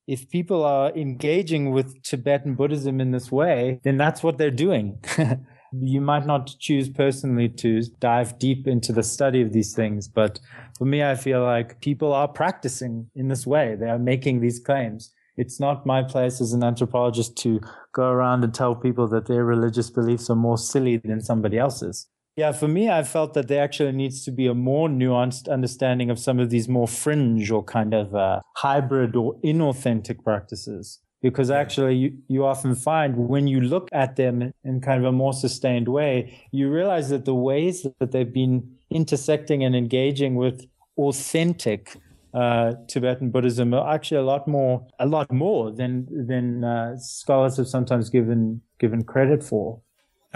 [0.07, 4.99] if people are engaging with Tibetan Buddhism in this way, then that's what they're doing.
[5.73, 10.39] you might not choose personally to dive deep into the study of these things, but
[10.79, 13.75] for me, I feel like people are practicing in this way.
[13.75, 15.13] They are making these claims.
[15.37, 17.61] It's not my place as an anthropologist to
[17.93, 22.09] go around and tell people that their religious beliefs are more silly than somebody else's.
[22.37, 26.11] Yeah, for me, I felt that there actually needs to be a more nuanced understanding
[26.11, 31.01] of some of these more fringe or kind of uh, hybrid or inauthentic practices.
[31.23, 35.13] Because actually, you, you often find when you look at them in kind of a
[35.13, 40.67] more sustained way, you realize that the ways that they've been intersecting and engaging with
[40.99, 41.97] authentic
[42.35, 47.57] uh, Tibetan Buddhism are actually a lot more, a lot more than than uh, scholars
[47.57, 49.81] have sometimes given given credit for.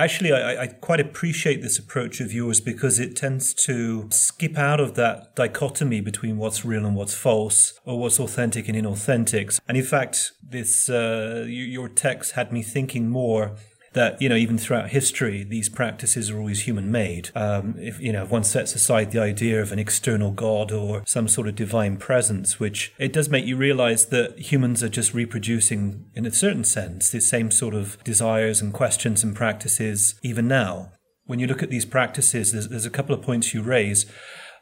[0.01, 4.81] Actually, I, I, quite appreciate this approach of yours because it tends to skip out
[4.81, 9.61] of that dichotomy between what's real and what's false, or what's authentic and inauthentic.
[9.69, 13.57] And in fact, this uh, your text had me thinking more
[13.93, 17.31] that you know even throughout history these practices are always human made.
[17.35, 21.03] Um, if you know if one sets aside the idea of an external god or
[21.07, 25.15] some sort of divine presence which it does make you realize that humans are just
[25.15, 30.47] reproducing in a certain sense the same sort of desires and questions and practices even
[30.47, 30.93] now.
[31.25, 34.07] When you look at these practices there's, there's a couple of points you raise.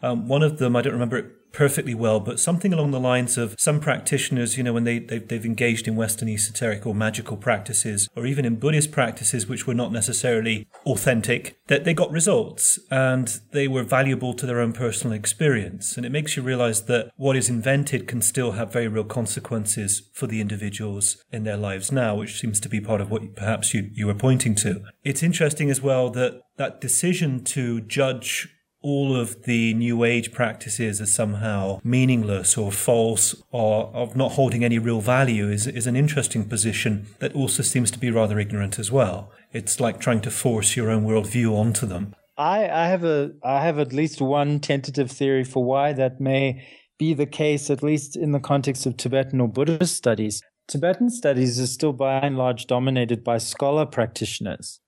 [0.01, 3.39] Um, one of them, I don't remember it perfectly well, but something along the lines
[3.39, 7.37] of some practitioners, you know, when they, they've, they've, engaged in Western esoteric or magical
[7.37, 12.79] practices, or even in Buddhist practices, which were not necessarily authentic, that they got results
[12.91, 15.97] and they were valuable to their own personal experience.
[15.97, 20.11] And it makes you realize that what is invented can still have very real consequences
[20.13, 23.73] for the individuals in their lives now, which seems to be part of what perhaps
[23.73, 24.83] you, you were pointing to.
[25.05, 28.49] It's interesting as well that that decision to judge
[28.81, 34.65] all of the new age practices as somehow meaningless or false or of not holding
[34.65, 38.79] any real value is, is an interesting position that also seems to be rather ignorant
[38.79, 39.33] as well.
[39.53, 42.15] It's like trying to force your own worldview onto them.
[42.37, 46.65] I, I have a I have at least one tentative theory for why that may
[46.99, 50.43] be the case, at least in the context of Tibetan or Buddhist studies.
[50.69, 54.81] Tibetan studies is still by and large dominated by scholar practitioners.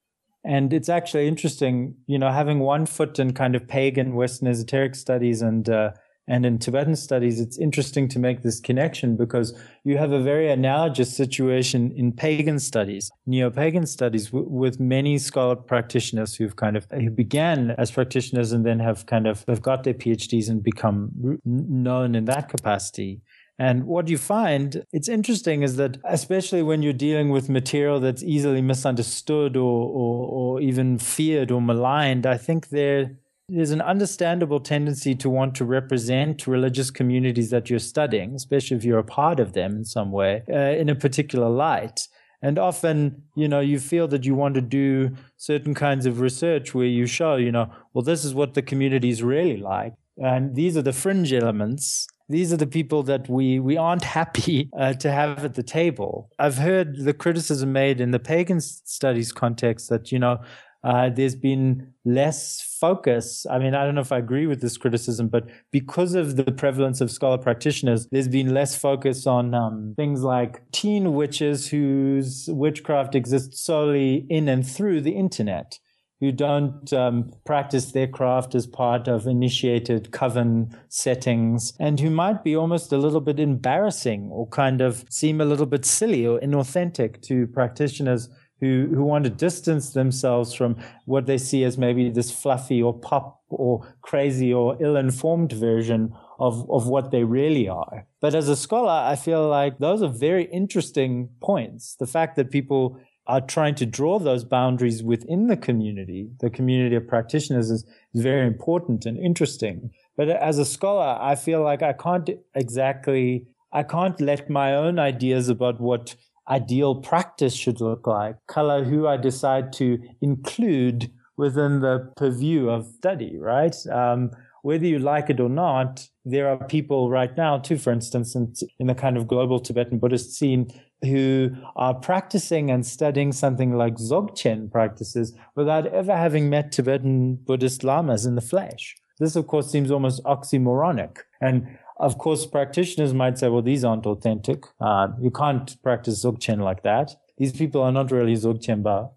[0.44, 4.94] And it's actually interesting, you know, having one foot in kind of pagan Western esoteric
[4.94, 5.90] studies and uh,
[6.30, 10.48] and in Tibetan studies, it's interesting to make this connection because you have a very
[10.48, 16.86] analogous situation in pagan studies, neo-pagan studies, w- with many scholar practitioners who've kind of
[16.92, 21.10] who began as practitioners and then have kind of have got their PhDs and become
[21.44, 23.22] known in that capacity.
[23.60, 28.22] And what you find, it's interesting, is that especially when you're dealing with material that's
[28.22, 33.18] easily misunderstood or, or, or even feared or maligned, I think there
[33.50, 38.84] there's an understandable tendency to want to represent religious communities that you're studying, especially if
[38.84, 42.08] you're a part of them in some way, uh, in a particular light.
[42.40, 46.74] And often, you know, you feel that you want to do certain kinds of research
[46.74, 49.94] where you show, you know, well, this is what the community is really like.
[50.16, 54.70] And these are the fringe elements these are the people that we we aren't happy
[54.78, 56.30] uh, to have at the table.
[56.38, 60.38] I've heard the criticism made in the pagan studies context that you know
[60.82, 63.44] uh, there's been less focus.
[63.50, 66.50] I mean, I don't know if I agree with this criticism, but because of the
[66.50, 72.48] prevalence of scholar practitioners, there's been less focus on um, things like teen witches whose
[72.50, 75.78] witchcraft exists solely in and through the internet
[76.20, 82.44] who don't um, practice their craft as part of initiated coven settings and who might
[82.44, 86.38] be almost a little bit embarrassing or kind of seem a little bit silly or
[86.40, 88.28] inauthentic to practitioners
[88.60, 92.92] who, who want to distance themselves from what they see as maybe this fluffy or
[92.92, 98.06] pop or crazy or ill-informed version of, of what they really are.
[98.20, 101.96] But as a scholar, I feel like those are very interesting points.
[101.98, 102.98] The fact that people
[103.30, 108.44] are trying to draw those boundaries within the community, the community of practitioners is, very
[108.44, 109.92] important and interesting.
[110.16, 114.98] But as a scholar, I feel like I can't exactly, I can't let my own
[114.98, 116.16] ideas about what
[116.48, 122.84] ideal practice should look like color who I decide to include within the purview of
[122.86, 123.76] study, right?
[123.92, 128.34] Um, whether you like it or not, there are people right now, too, for instance,
[128.34, 130.70] in, in the kind of global Tibetan Buddhist scene
[131.02, 137.84] who are practicing and studying something like Dzogchen practices without ever having met Tibetan Buddhist
[137.84, 138.96] lamas in the flesh.
[139.18, 141.18] This, of course, seems almost oxymoronic.
[141.40, 144.64] And of course, practitioners might say, well, these aren't authentic.
[144.80, 147.14] Uh, you can't practice Dzogchen like that.
[147.36, 149.04] These people are not really Dzogchenpa.
[149.04, 149.08] Uh,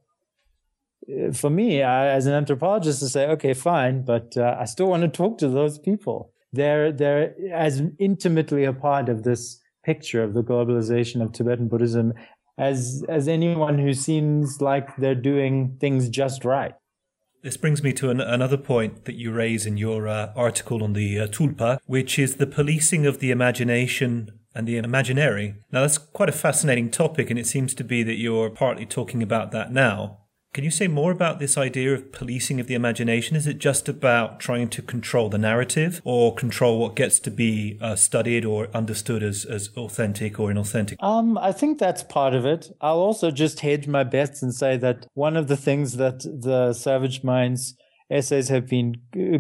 [1.33, 5.03] for me, I, as an anthropologist, to say, okay, fine, but uh, I still want
[5.03, 6.31] to talk to those people.
[6.51, 12.13] They're they're as intimately a part of this picture of the globalization of Tibetan Buddhism
[12.57, 16.73] as as anyone who seems like they're doing things just right.
[17.41, 20.93] This brings me to an, another point that you raise in your uh, article on
[20.93, 25.55] the uh, Tulpa, which is the policing of the imagination and the imaginary.
[25.69, 29.21] Now, that's quite a fascinating topic, and it seems to be that you're partly talking
[29.21, 30.19] about that now.
[30.53, 33.35] Can you say more about this idea of policing of the imagination?
[33.35, 37.79] Is it just about trying to control the narrative or control what gets to be
[37.81, 40.97] uh, studied or understood as, as authentic or inauthentic?
[40.99, 42.69] Um, I think that's part of it.
[42.81, 46.73] I'll also just hedge my bets and say that one of the things that the
[46.73, 47.75] Savage Minds
[48.11, 48.97] essays have been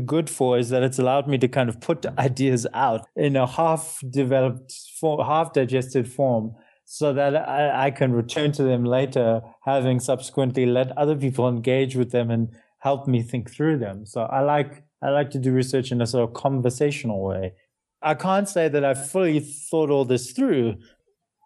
[0.07, 3.45] good for is that it's allowed me to kind of put ideas out in a
[3.45, 6.55] half developed, half digested form
[6.85, 11.95] so that I, I can return to them later, having subsequently let other people engage
[11.95, 14.05] with them and help me think through them.
[14.05, 17.53] So I like I like to do research in a sort of conversational way.
[18.01, 20.75] I can't say that I fully thought all this through.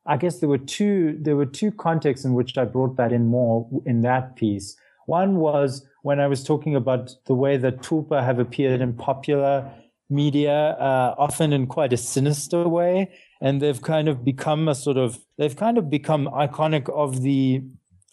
[0.06, 3.28] I guess there were two there were two contexts in which I brought that in
[3.28, 4.76] more in that piece.
[5.06, 9.72] One was when I was talking about the way that tulpa have appeared in popular
[10.10, 13.12] media, uh, often in quite a sinister way,
[13.42, 17.62] and they've kind of become a sort of they've kind of become iconic of the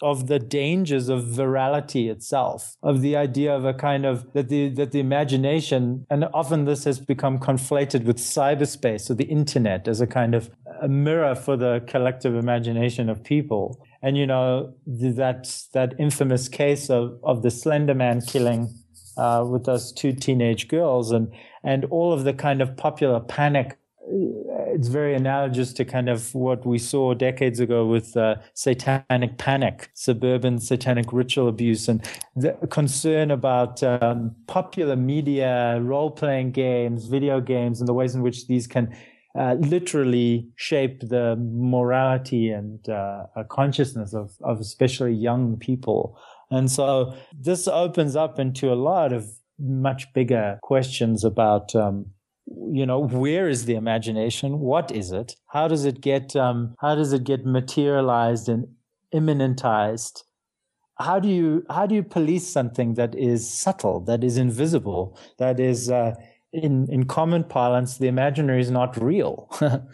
[0.02, 4.68] of the dangers of virality itself, of the idea of a kind of that the
[4.70, 10.00] that the imagination, and often this has become conflated with cyberspace or the internet as
[10.00, 10.50] a kind of
[10.82, 13.80] a mirror for the collective imagination of people.
[14.02, 18.74] And you know that that infamous case of of the Slender Man killing
[19.16, 23.78] uh, with those two teenage girls, and and all of the kind of popular panic
[24.74, 29.88] it's very analogous to kind of what we saw decades ago with uh, satanic panic,
[29.94, 32.04] suburban satanic ritual abuse, and
[32.34, 38.22] the concern about um, popular media, role playing games, video games, and the ways in
[38.22, 38.94] which these can
[39.38, 46.18] uh, literally shape the morality and uh, consciousness of, of especially young people.
[46.50, 49.26] And so this opens up into a lot of
[49.58, 52.06] much bigger questions about um,
[52.46, 54.60] you know where is the imagination?
[54.60, 55.36] What is it?
[55.48, 58.66] How does it get um, how does it get materialized and
[59.14, 60.22] immanentized?
[60.98, 65.58] How do you how do you police something that is subtle that is invisible that
[65.58, 66.14] is uh,
[66.52, 69.48] in in common parlance the imaginary is not real?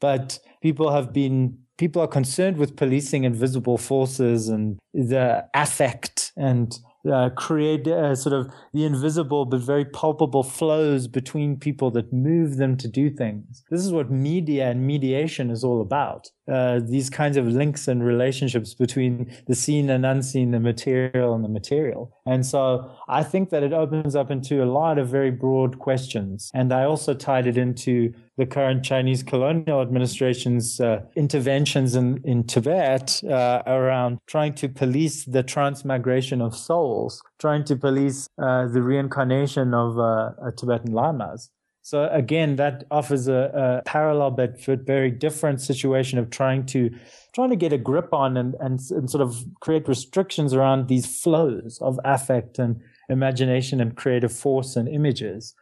[0.00, 6.76] But people have been people are concerned with policing invisible forces and the affect and
[7.10, 12.56] uh, create uh, sort of the invisible but very palpable flows between people that move
[12.56, 13.64] them to do things.
[13.70, 16.28] This is what media and mediation is all about.
[16.50, 21.44] Uh, these kinds of links and relationships between the seen and unseen, the material and
[21.44, 22.12] the material.
[22.26, 26.50] And so I think that it opens up into a lot of very broad questions.
[26.52, 32.44] And I also tied it into the current Chinese colonial administration's uh, interventions in, in
[32.44, 38.82] Tibet uh, around trying to police the transmigration of souls, trying to police uh, the
[38.82, 41.50] reincarnation of uh, Tibetan lamas.
[41.82, 46.90] So again, that offers a, a parallel but very different situation of trying to
[47.34, 51.06] trying to get a grip on and, and, and sort of create restrictions around these
[51.06, 55.54] flows of affect and imagination and creative force and images.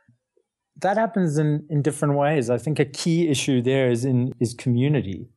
[0.77, 2.51] That happens in, in different ways.
[2.51, 5.29] I think a key issue there is in is community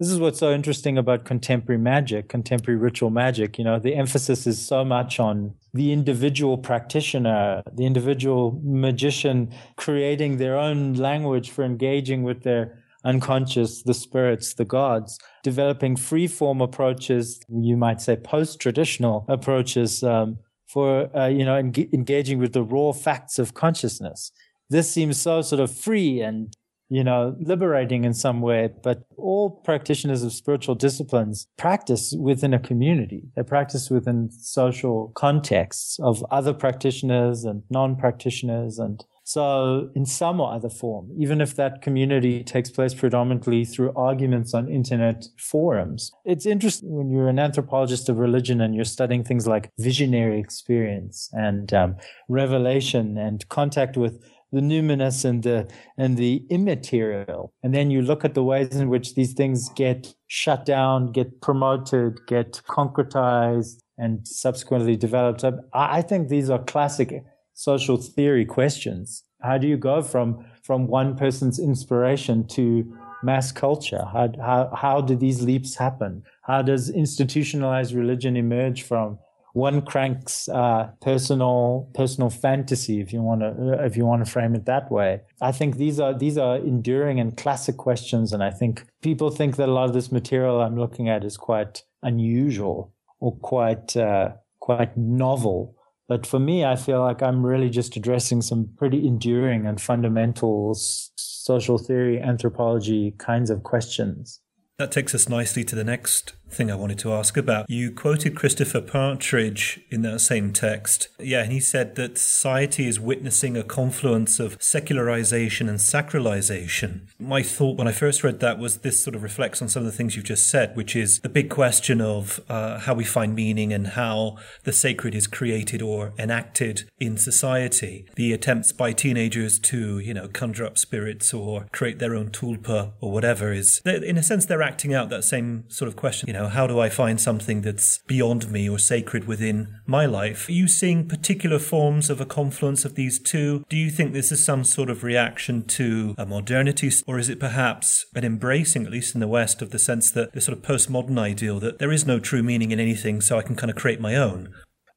[0.00, 3.58] this is what's so interesting about contemporary magic, contemporary ritual magic.
[3.58, 10.38] You know, the emphasis is so much on the individual practitioner, the individual magician creating
[10.38, 16.62] their own language for engaging with their unconscious, the spirits, the gods, developing free form
[16.62, 22.54] approaches, you might say post traditional approaches um, for, uh, you know, en- engaging with
[22.54, 24.32] the raw facts of consciousness.
[24.70, 26.54] This seems so sort of free and
[26.90, 28.68] you know, liberating in some way.
[28.82, 33.28] But all practitioners of spiritual disciplines practice within a community.
[33.36, 38.78] They practice within social contexts of other practitioners and non-practitioners.
[38.78, 43.92] And so in some or other form, even if that community takes place predominantly through
[43.94, 49.22] arguments on internet forums, it's interesting when you're an anthropologist of religion and you're studying
[49.22, 51.94] things like visionary experience and um,
[52.28, 54.20] revelation and contact with
[54.52, 57.52] the numinous and the and the immaterial.
[57.62, 61.40] And then you look at the ways in which these things get shut down get
[61.40, 65.44] promoted get concretized and subsequently developed.
[65.44, 67.22] Um, I think these are classic
[67.54, 69.22] social theory questions.
[69.42, 74.04] How do you go from from one person's inspiration to mass culture?
[74.12, 76.22] How how, how do these leaps happen?
[76.42, 79.18] How does institutionalized religion emerge from
[79.52, 84.54] one crank's uh, personal personal fantasy, if you want to if you want to frame
[84.54, 85.20] it that way.
[85.40, 89.56] I think these are these are enduring and classic questions, and I think people think
[89.56, 94.30] that a lot of this material I'm looking at is quite unusual or quite uh,
[94.60, 95.76] quite novel.
[96.08, 100.74] But for me, I feel like I'm really just addressing some pretty enduring and fundamental
[100.74, 104.40] social theory, anthropology kinds of questions.
[104.78, 107.68] That takes us nicely to the next thing I wanted to ask about.
[107.68, 111.08] You quoted Christopher Partridge in that same text.
[111.18, 117.02] Yeah, and he said that society is witnessing a confluence of secularization and sacralization.
[117.18, 119.86] My thought when I first read that was this sort of reflects on some of
[119.90, 123.34] the things you've just said, which is the big question of uh, how we find
[123.34, 128.06] meaning and how the sacred is created or enacted in society.
[128.16, 132.92] The attempts by teenagers to, you know, conjure up spirits or create their own tulpa
[133.00, 136.28] or whatever is, in a sense, they're acting out that same sort of question.
[136.28, 140.48] You know, how do I find something that's beyond me or sacred within my life?
[140.48, 143.64] Are you seeing particular forms of a confluence of these two?
[143.68, 147.40] Do you think this is some sort of reaction to a modernity, or is it
[147.40, 150.64] perhaps an embracing, at least in the West, of the sense that the sort of
[150.64, 153.76] postmodern ideal that there is no true meaning in anything, so I can kind of
[153.76, 154.52] create my own?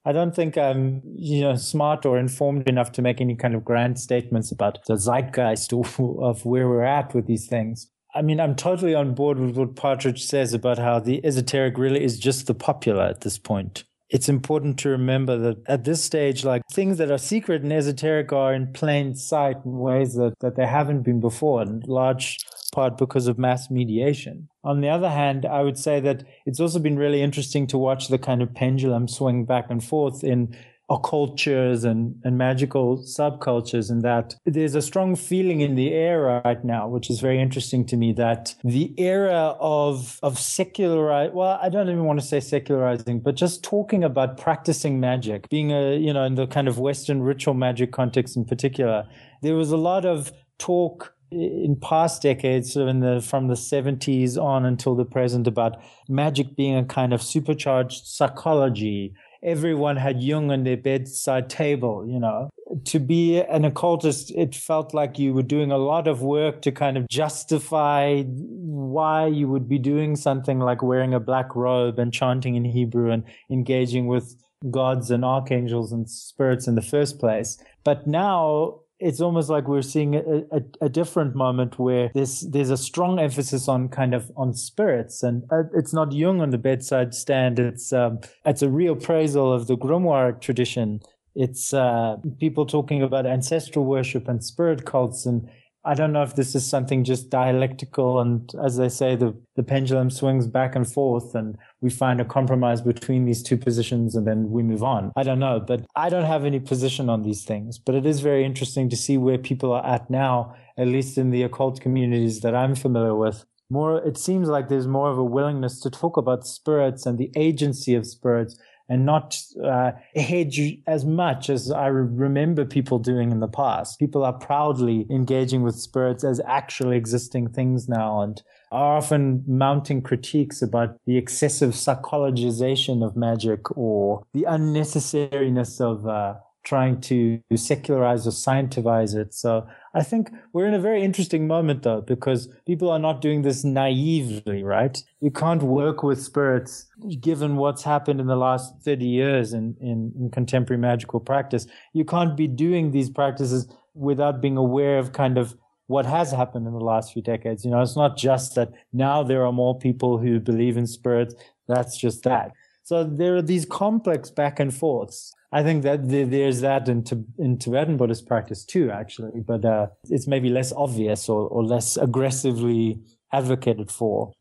[0.05, 3.63] I don't think I'm, you know, smart or informed enough to make any kind of
[3.63, 5.71] grand statements about the zeitgeist
[6.21, 7.89] of where we're at with these things.
[8.15, 12.03] I mean, I'm totally on board with what Partridge says about how the esoteric really
[12.03, 13.83] is just the popular at this point.
[14.09, 18.31] It's important to remember that at this stage, like things that are secret and esoteric
[18.31, 22.37] are in plain sight in ways that, that they haven't been before, in large
[22.71, 24.49] part because of mass mediation.
[24.63, 28.09] On the other hand, I would say that it's also been really interesting to watch
[28.09, 30.55] the kind of pendulum swing back and forth in
[30.93, 36.63] occultures and, and magical subcultures and that there's a strong feeling in the air right
[36.63, 41.69] now, which is very interesting to me that the era of, of secular, well, I
[41.69, 46.13] don't even want to say secularizing, but just talking about practicing magic, being a, you
[46.13, 49.07] know, in the kind of Western ritual magic context in particular,
[49.41, 54.65] there was a lot of talk in past decades, in the, from the 70s on
[54.65, 59.13] until the present, about magic being a kind of supercharged psychology,
[59.43, 62.49] everyone had Jung on their bedside table, you know.
[62.85, 66.71] To be an occultist, it felt like you were doing a lot of work to
[66.71, 72.13] kind of justify why you would be doing something like wearing a black robe and
[72.13, 74.35] chanting in Hebrew and engaging with
[74.71, 77.61] gods and archangels and spirits in the first place.
[77.83, 82.69] But now it's almost like we're seeing a, a, a, different moment where there's there's
[82.69, 86.57] a strong emphasis on kind of on spirits, and uh, it's not Jung on the
[86.57, 87.59] bedside stand.
[87.59, 91.01] It's um, it's a reappraisal of the grimoire tradition.
[91.35, 95.49] It's uh, people talking about ancestral worship and spirit cults and
[95.85, 99.63] I don't know if this is something just dialectical and as they say, the, the
[99.63, 104.25] pendulum swings back and forth and we find a compromise between these two positions and
[104.25, 105.11] then we move on.
[105.17, 108.21] I don't know, but I don't have any position on these things, but it is
[108.21, 112.39] very interesting to see where people are at now, at least in the occult communities
[112.41, 113.43] that I'm familiar with.
[113.69, 117.31] More, it seems like there's more of a willingness to talk about spirits and the
[117.35, 118.57] agency of spirits
[118.89, 123.99] and not uh, hedge as much as I remember people doing in the past.
[123.99, 130.01] People are proudly engaging with spirits as actually existing things now and are often mounting
[130.01, 138.25] critiques about the excessive psychologization of magic or the unnecessariness of uh, trying to secularize
[138.25, 139.33] or scientifize it.
[139.33, 143.41] So I think we're in a very interesting moment though, because people are not doing
[143.41, 145.01] this naively, right?
[145.19, 146.85] You can't work with spirits
[147.19, 151.67] given what's happened in the last 30 years in, in, in contemporary magical practice.
[151.93, 155.55] You can't be doing these practices without being aware of kind of
[155.87, 157.65] what has happened in the last few decades.
[157.65, 161.35] You know, it's not just that now there are more people who believe in spirits.
[161.67, 162.53] That's just that.
[162.83, 167.05] So there are these complex back and forths I think that there's that in,
[167.37, 171.95] in Tibetan Buddhist practice too, actually, but uh, it's maybe less obvious or, or less
[171.95, 172.99] aggressively
[173.31, 174.33] advocated for.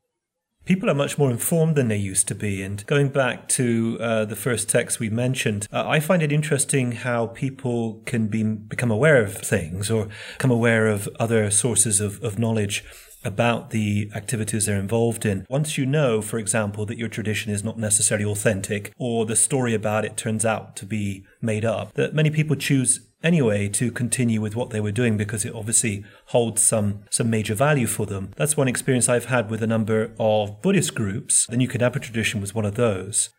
[0.64, 2.62] People are much more informed than they used to be.
[2.62, 6.92] And going back to uh, the first text we mentioned, uh, I find it interesting
[6.92, 10.08] how people can be, become aware of things or
[10.38, 12.84] become aware of other sources of, of knowledge
[13.24, 15.46] about the activities they're involved in.
[15.48, 19.74] Once you know, for example, that your tradition is not necessarily authentic or the story
[19.74, 24.40] about it turns out to be made up, that many people choose anyway to continue
[24.40, 28.32] with what they were doing because it obviously holds some some major value for them.
[28.36, 31.46] That's one experience I've had with a number of Buddhist groups.
[31.46, 33.30] The New Kadampa tradition was one of those.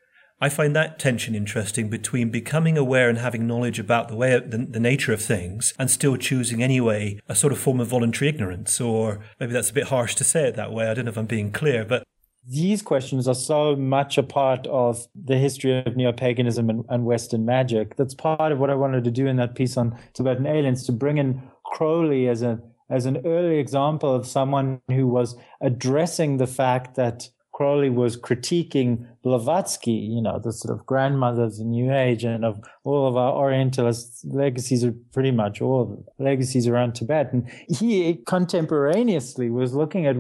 [0.42, 4.58] I find that tension interesting between becoming aware and having knowledge about the way the,
[4.58, 8.82] the, nature of things and still choosing anyway a sort of form of voluntary ignorance
[8.82, 11.18] or maybe that's a bit harsh to say it that way I don't know if
[11.18, 12.04] I'm being clear but
[12.46, 17.46] these questions are so much a part of the history of neo-paganism and, and Western
[17.46, 17.96] magic.
[17.96, 20.92] That's part of what I wanted to do in that piece on Tibetan aliens to
[20.92, 22.60] bring in Crowley as a
[22.90, 29.06] as an early example of someone who was addressing the fact that Crowley was critiquing
[29.24, 33.16] Blavatsky, you know, the sort of grandmother of the New Age and of all of
[33.16, 37.32] our Orientalist legacies are pretty much all legacies around Tibet.
[37.32, 40.18] And he contemporaneously was looking at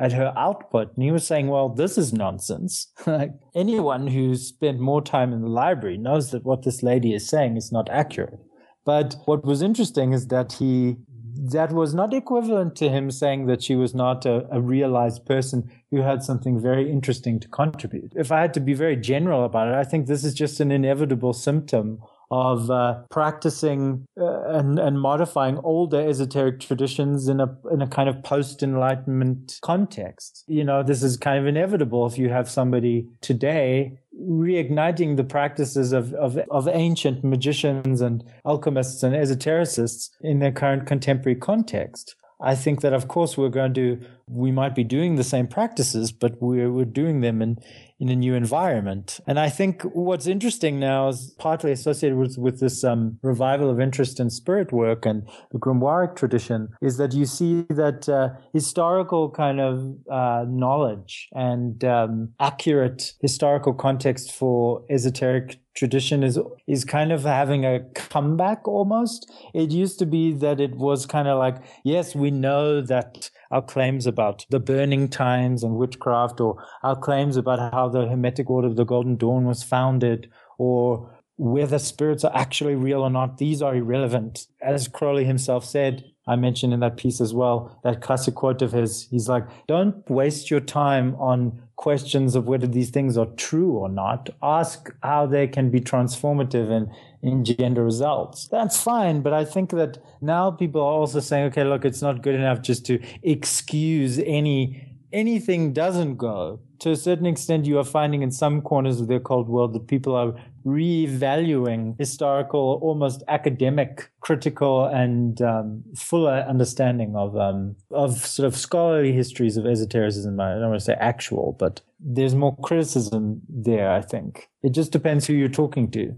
[0.00, 0.94] at her output.
[0.94, 2.90] And he was saying, well, this is nonsense.
[3.06, 7.28] like anyone who's spent more time in the library knows that what this lady is
[7.28, 8.40] saying is not accurate.
[8.86, 10.96] But what was interesting is that he
[11.42, 15.70] that was not equivalent to him saying that she was not a, a, realized person
[15.90, 18.12] who had something very interesting to contribute.
[18.14, 20.70] If I had to be very general about it, I think this is just an
[20.70, 27.82] inevitable symptom of uh, practicing uh, and, and modifying older esoteric traditions in a in
[27.82, 30.44] a kind of post enlightenment context.
[30.46, 35.92] You know, this is kind of inevitable if you have somebody today reigniting the practices
[35.92, 42.16] of, of, of ancient magicians and alchemists and esotericists in their current contemporary context.
[42.42, 46.10] I think that, of course, we're going to, we might be doing the same practices,
[46.10, 47.58] but we're, we're doing them in,
[48.00, 49.20] in a new environment.
[49.26, 53.78] And I think what's interesting now is partly associated with, with this um, revival of
[53.78, 59.30] interest in spirit work and the grimoire tradition is that you see that uh, historical
[59.30, 67.10] kind of uh, knowledge and um, accurate historical context for esoteric tradition is is kind
[67.10, 69.32] of having a comeback almost.
[69.54, 73.62] It used to be that it was kind of like, yes, we know that our
[73.62, 78.68] claims about the burning times and witchcraft, or our claims about how the Hermetic Order
[78.68, 81.10] of the Golden Dawn was founded, or
[81.40, 84.46] whether spirits are actually real or not, these are irrelevant.
[84.60, 88.72] As Crowley himself said, I mentioned in that piece as well, that classic quote of
[88.72, 93.72] his, he's like, don't waste your time on questions of whether these things are true
[93.72, 94.28] or not.
[94.42, 96.90] Ask how they can be transformative and
[97.22, 98.46] engender results.
[98.48, 99.22] That's fine.
[99.22, 102.60] But I think that now people are also saying, okay, look, it's not good enough
[102.60, 106.60] just to excuse any anything doesn't go.
[106.80, 109.86] To a certain extent, you are finding in some corners of the occult world that
[109.86, 110.34] people are
[110.64, 119.12] revaluing historical, almost academic, critical, and um, fuller understanding of um, of sort of scholarly
[119.12, 120.40] histories of esotericism.
[120.40, 123.90] I don't want to say actual, but there's more criticism there.
[123.90, 126.16] I think it just depends who you're talking to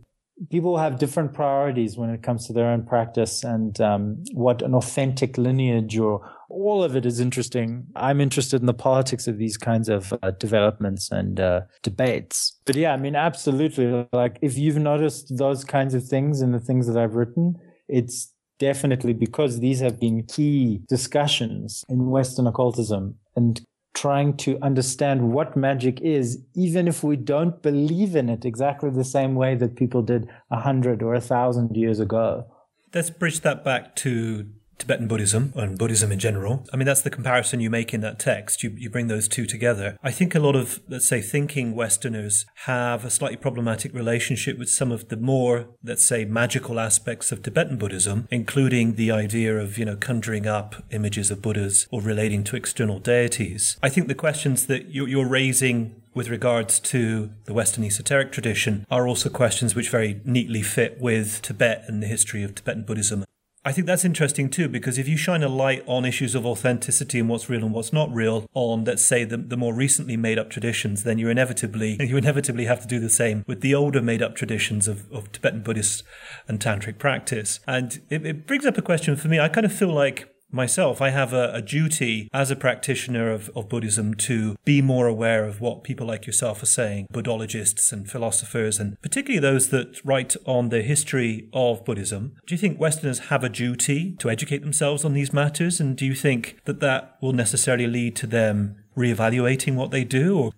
[0.50, 4.74] people have different priorities when it comes to their own practice and um, what an
[4.74, 7.86] authentic lineage or all of it is interesting.
[7.96, 12.60] I'm interested in the politics of these kinds of uh, developments and uh, debates.
[12.66, 14.06] But yeah, I mean, absolutely.
[14.12, 17.56] Like if you've noticed those kinds of things in the things that I've written,
[17.88, 23.60] it's definitely because these have been key discussions in Western occultism and
[23.94, 29.04] trying to understand what magic is, even if we don't believe in it exactly the
[29.04, 32.46] same way that people did a hundred or a thousand years ago.
[32.94, 34.46] Let's bridge that back to
[34.82, 36.66] Tibetan Buddhism and Buddhism in general.
[36.72, 38.64] I mean, that's the comparison you make in that text.
[38.64, 39.96] You, you bring those two together.
[40.02, 44.68] I think a lot of, let's say, thinking Westerners have a slightly problematic relationship with
[44.68, 49.78] some of the more, let's say, magical aspects of Tibetan Buddhism, including the idea of,
[49.78, 53.76] you know, conjuring up images of Buddhas or relating to external deities.
[53.84, 59.06] I think the questions that you're raising with regards to the Western esoteric tradition are
[59.06, 63.24] also questions which very neatly fit with Tibet and the history of Tibetan Buddhism.
[63.64, 67.20] I think that's interesting too, because if you shine a light on issues of authenticity
[67.20, 70.36] and what's real and what's not real on, let's say, the, the more recently made
[70.36, 74.02] up traditions, then you inevitably you inevitably have to do the same with the older
[74.02, 76.02] made up traditions of, of Tibetan Buddhist
[76.48, 77.60] and tantric practice.
[77.66, 79.38] And it, it brings up a question for me.
[79.38, 83.50] I kind of feel like myself, I have a, a, duty as a practitioner of,
[83.56, 88.10] of Buddhism to be more aware of what people like yourself are saying, Buddhologists and
[88.10, 92.36] philosophers, and particularly those that write on the history of Buddhism.
[92.46, 95.80] Do you think Westerners have a duty to educate themselves on these matters?
[95.80, 100.38] And do you think that that will necessarily lead to them reevaluating what they do?
[100.38, 100.52] Or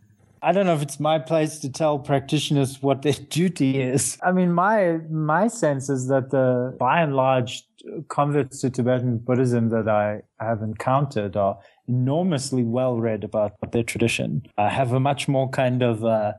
[0.44, 4.18] I don't know if it's my place to tell practitioners what their duty is.
[4.22, 7.64] I mean, my my sense is that the by and large
[8.08, 14.46] converts to Tibetan Buddhism that I have encountered are enormously well read about their tradition.
[14.58, 16.34] I have a much more kind of uh,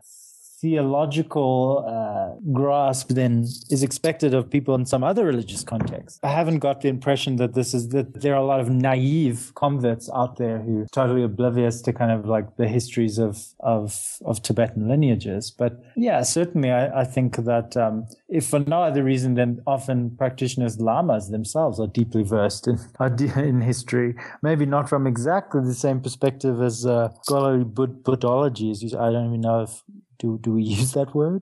[0.65, 3.43] theological uh, grasp than
[3.75, 6.19] is expected of people in some other religious contexts.
[6.23, 9.39] I haven't got the impression that this is that there are a lot of naive
[9.53, 14.17] converts out there who are totally oblivious to kind of like the histories of of
[14.29, 15.51] of Tibetan lineages.
[15.51, 19.97] But yeah, certainly I, I think that um, if for no other reason than often
[20.17, 22.79] practitioners lamas themselves are deeply versed in
[23.51, 28.65] in history, maybe not from exactly the same perspective as uh, scholarly Bud- Buddhology.
[28.95, 29.83] I don't even know if
[30.19, 31.41] do do we use that word?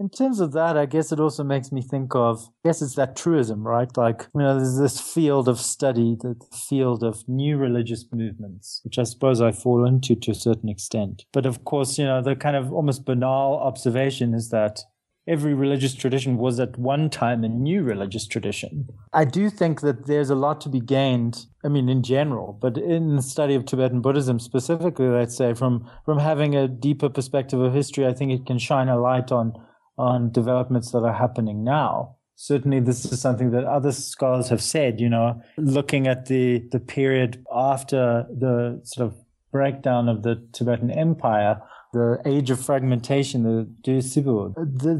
[0.00, 2.94] In terms of that, I guess it also makes me think of, I guess it's
[2.94, 3.90] that truism, right?
[3.96, 6.36] Like, you know, there's this field of study, the
[6.68, 11.24] field of new religious movements, which I suppose I fall into to a certain extent.
[11.32, 14.82] But of course, you know, the kind of almost banal observation is that
[15.28, 18.88] every religious tradition was at one time a new religious tradition.
[19.12, 22.78] I do think that there's a lot to be gained, I mean, in general, but
[22.78, 27.60] in the study of Tibetan Buddhism specifically, let's say, from, from having a deeper perspective
[27.60, 29.52] of history, I think it can shine a light on,
[29.98, 35.00] on developments that are happening now certainly this is something that other scholars have said
[35.00, 39.16] you know looking at the the period after the sort of
[39.50, 41.60] breakdown of the tibetan empire
[41.92, 44.54] the age of fragmentation, the Desibu,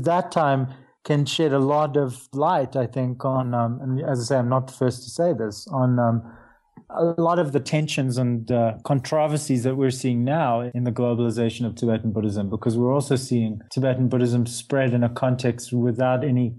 [0.05, 0.69] that time
[1.05, 4.49] can shed a lot of light, I think, on, um, and as I say, I'm
[4.49, 6.23] not the first to say this, on um,
[6.91, 11.67] a lot of the tensions and uh, controversies that we're seeing now in the globalization
[11.67, 16.55] of Tibetan Buddhism, because we're also seeing Tibetan Buddhism spread in a context without any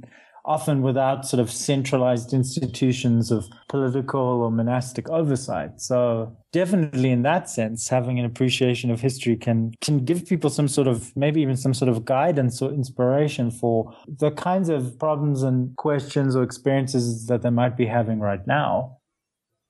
[0.50, 5.80] often without sort of centralized institutions of political or monastic oversight.
[5.80, 10.68] So definitely in that sense, having an appreciation of history can, can give people some
[10.68, 15.43] sort of, maybe even some sort of guidance or inspiration for the kinds of problems
[15.43, 18.97] and questions or experiences that they might be having right now.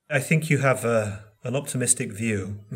[0.10, 2.60] I think you have a an optimistic view.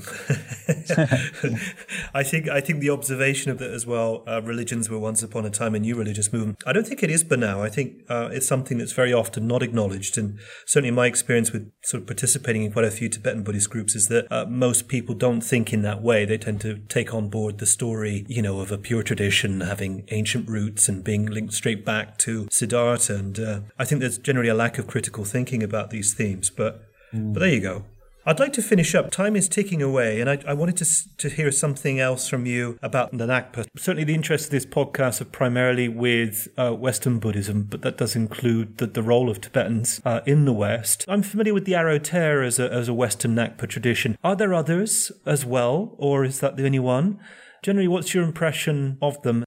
[2.14, 4.24] I think I think the observation of that as well.
[4.26, 6.64] Uh, religions were once upon a time a new religious movement.
[6.66, 9.48] I don't think it is, but now I think uh, it's something that's very often
[9.48, 10.18] not acknowledged.
[10.18, 13.96] And certainly, my experience with sort of participating in quite a few Tibetan Buddhist groups
[13.96, 16.24] is that uh, most people don't think in that way.
[16.24, 20.06] They tend to take on board the story, you know, of a pure tradition having
[20.10, 23.16] ancient roots and being linked straight back to Siddhartha.
[23.16, 26.50] And uh, I think there's generally a lack of critical thinking about these themes.
[26.50, 27.34] But mm.
[27.34, 27.84] but there you go.
[28.26, 29.12] I'd like to finish up.
[29.12, 30.86] Time is ticking away, and I, I, wanted to
[31.18, 33.66] to hear something else from you about the Ngakpa.
[33.76, 38.16] Certainly, the interest of this podcast are primarily with uh, Western Buddhism, but that does
[38.16, 41.04] include the, the role of Tibetans uh, in the West.
[41.10, 44.18] I'm familiar with the Aro Ter as a, as a Western Ngakpa tradition.
[44.24, 47.20] Are there others as well, or is that the only one?
[47.62, 49.44] Generally, what's your impression of them?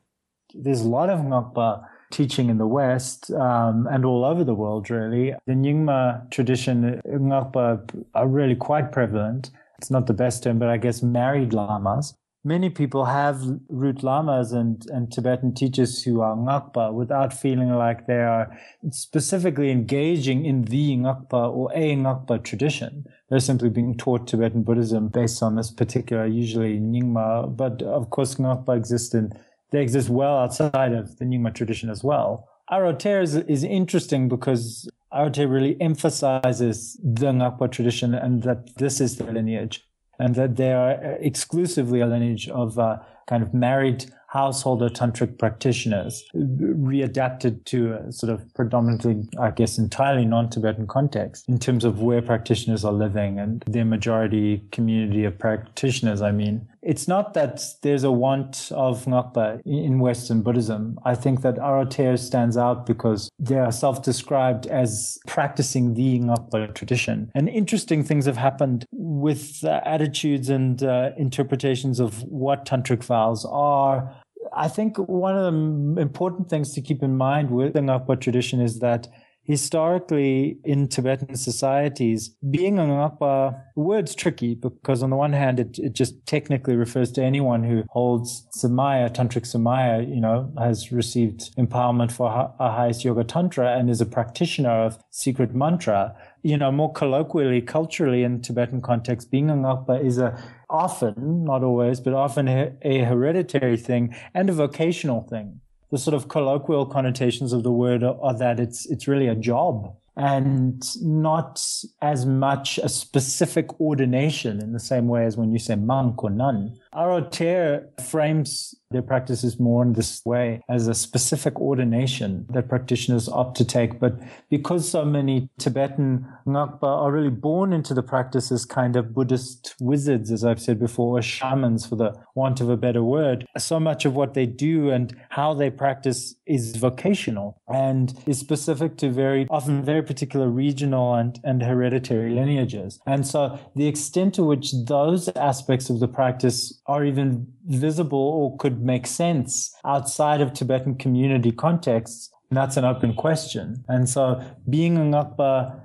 [0.52, 4.90] There's a lot of Ngakpa teaching in the West um, and all over the world,
[4.90, 5.34] really.
[5.46, 9.50] The Nyingma tradition, Ngakpa, are really quite prevalent.
[9.78, 12.14] It's not the best term, but I guess married lamas.
[12.44, 18.07] Many people have root lamas and, and Tibetan teachers who are Ngakpa without feeling like
[18.07, 18.57] they are
[18.90, 23.04] specifically engaging in the Ngakpa or a Ngakpa tradition.
[23.28, 27.57] They're simply being taught Tibetan Buddhism based on this particular, usually Nyingma.
[27.57, 29.32] But of course, Ngakpa exists in
[29.70, 32.48] they exist well outside of the Nyingma tradition as well.
[32.70, 39.16] Aroter is, is interesting because Aroter really emphasizes the Ngakpa tradition and that this is
[39.16, 39.84] the lineage
[40.18, 42.98] and that they are exclusively a lineage of uh,
[43.28, 50.24] kind of married householder tantric practitioners readapted to a sort of predominantly, I guess, entirely
[50.24, 56.22] non-Tibetan context in terms of where practitioners are living and their majority community of practitioners.
[56.22, 60.98] I mean, it's not that there's a want of Ngakpa in Western Buddhism.
[61.04, 67.30] I think that Aro stands out because they are self-described as practicing the Ngakpa tradition.
[67.34, 73.44] And interesting things have happened with uh, attitudes and uh, interpretations of what tantric vows
[73.44, 74.14] are.
[74.54, 78.60] I think one of the important things to keep in mind with the Ngakpa tradition
[78.60, 79.08] is that
[79.47, 85.61] historically in Tibetan societies, being a Ngakpa, the word's tricky because on the one hand,
[85.61, 90.90] it, it just technically refers to anyone who holds Samaya, Tantric Samaya, you know, has
[90.90, 96.16] received empowerment for a highest yoga tantra and is a practitioner of secret mantra.
[96.42, 101.62] You know, more colloquially, culturally in Tibetan context, being a Ngakpa is a often, not
[101.62, 105.61] always, but often a hereditary thing and a vocational thing
[105.91, 109.34] the sort of colloquial connotations of the word are, are that it's it's really a
[109.34, 111.62] job and not
[112.01, 116.30] as much a specific ordination in the same way as when you say monk or
[116.30, 116.78] nun.
[116.97, 123.28] Aro Ter frames their practices more in this way as a specific ordination that practitioners
[123.28, 123.99] opt to take.
[123.99, 124.18] But
[124.49, 129.74] because so many Tibetan Ngakpa are really born into the practice as kind of Buddhist
[129.80, 133.80] wizards, as I've said before, or shamans for the want of a better word, so
[133.80, 139.11] much of what they do and how they practice is vocational and is specific to
[139.11, 143.01] very often very particular regional and, and hereditary lineages.
[143.07, 148.57] And so the extent to which those aspects of the practice are even visible or
[148.59, 153.84] could make sense outside of Tibetan community contexts, that's an open question.
[153.89, 155.80] And so being a Ngakpa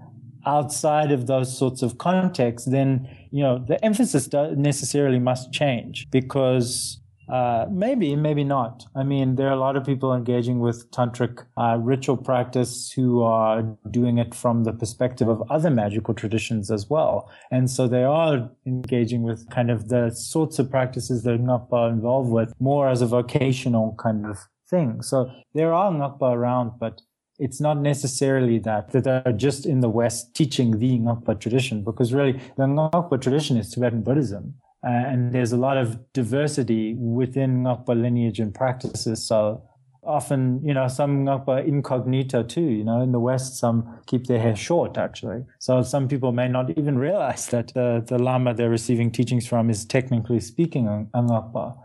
[0.45, 7.00] outside of those sorts of contexts, then, you know, the emphasis necessarily must change because
[7.31, 8.85] uh, maybe, maybe not.
[8.93, 13.23] I mean, there are a lot of people engaging with tantric uh, ritual practice who
[13.23, 17.31] are doing it from the perspective of other magical traditions as well.
[17.49, 21.89] And so they are engaging with kind of the sorts of practices that Ngakpa are
[21.89, 24.37] involved with more as a vocational kind of
[24.69, 25.01] thing.
[25.01, 27.01] So there are Ngakpa around, but
[27.39, 32.13] it's not necessarily that, that they're just in the West teaching the Ngakpa tradition, because
[32.13, 34.55] really the Ngakpa tradition is Tibetan Buddhism.
[34.83, 39.27] Uh, and there's a lot of diversity within Ngakpa lineage and practices.
[39.27, 39.63] So
[40.03, 44.39] often, you know, some Ngakpa incognito too, you know, in the West, some keep their
[44.39, 45.43] hair short actually.
[45.59, 49.69] So some people may not even realize that uh, the Lama they're receiving teachings from
[49.69, 51.75] is technically speaking a Ngakpa.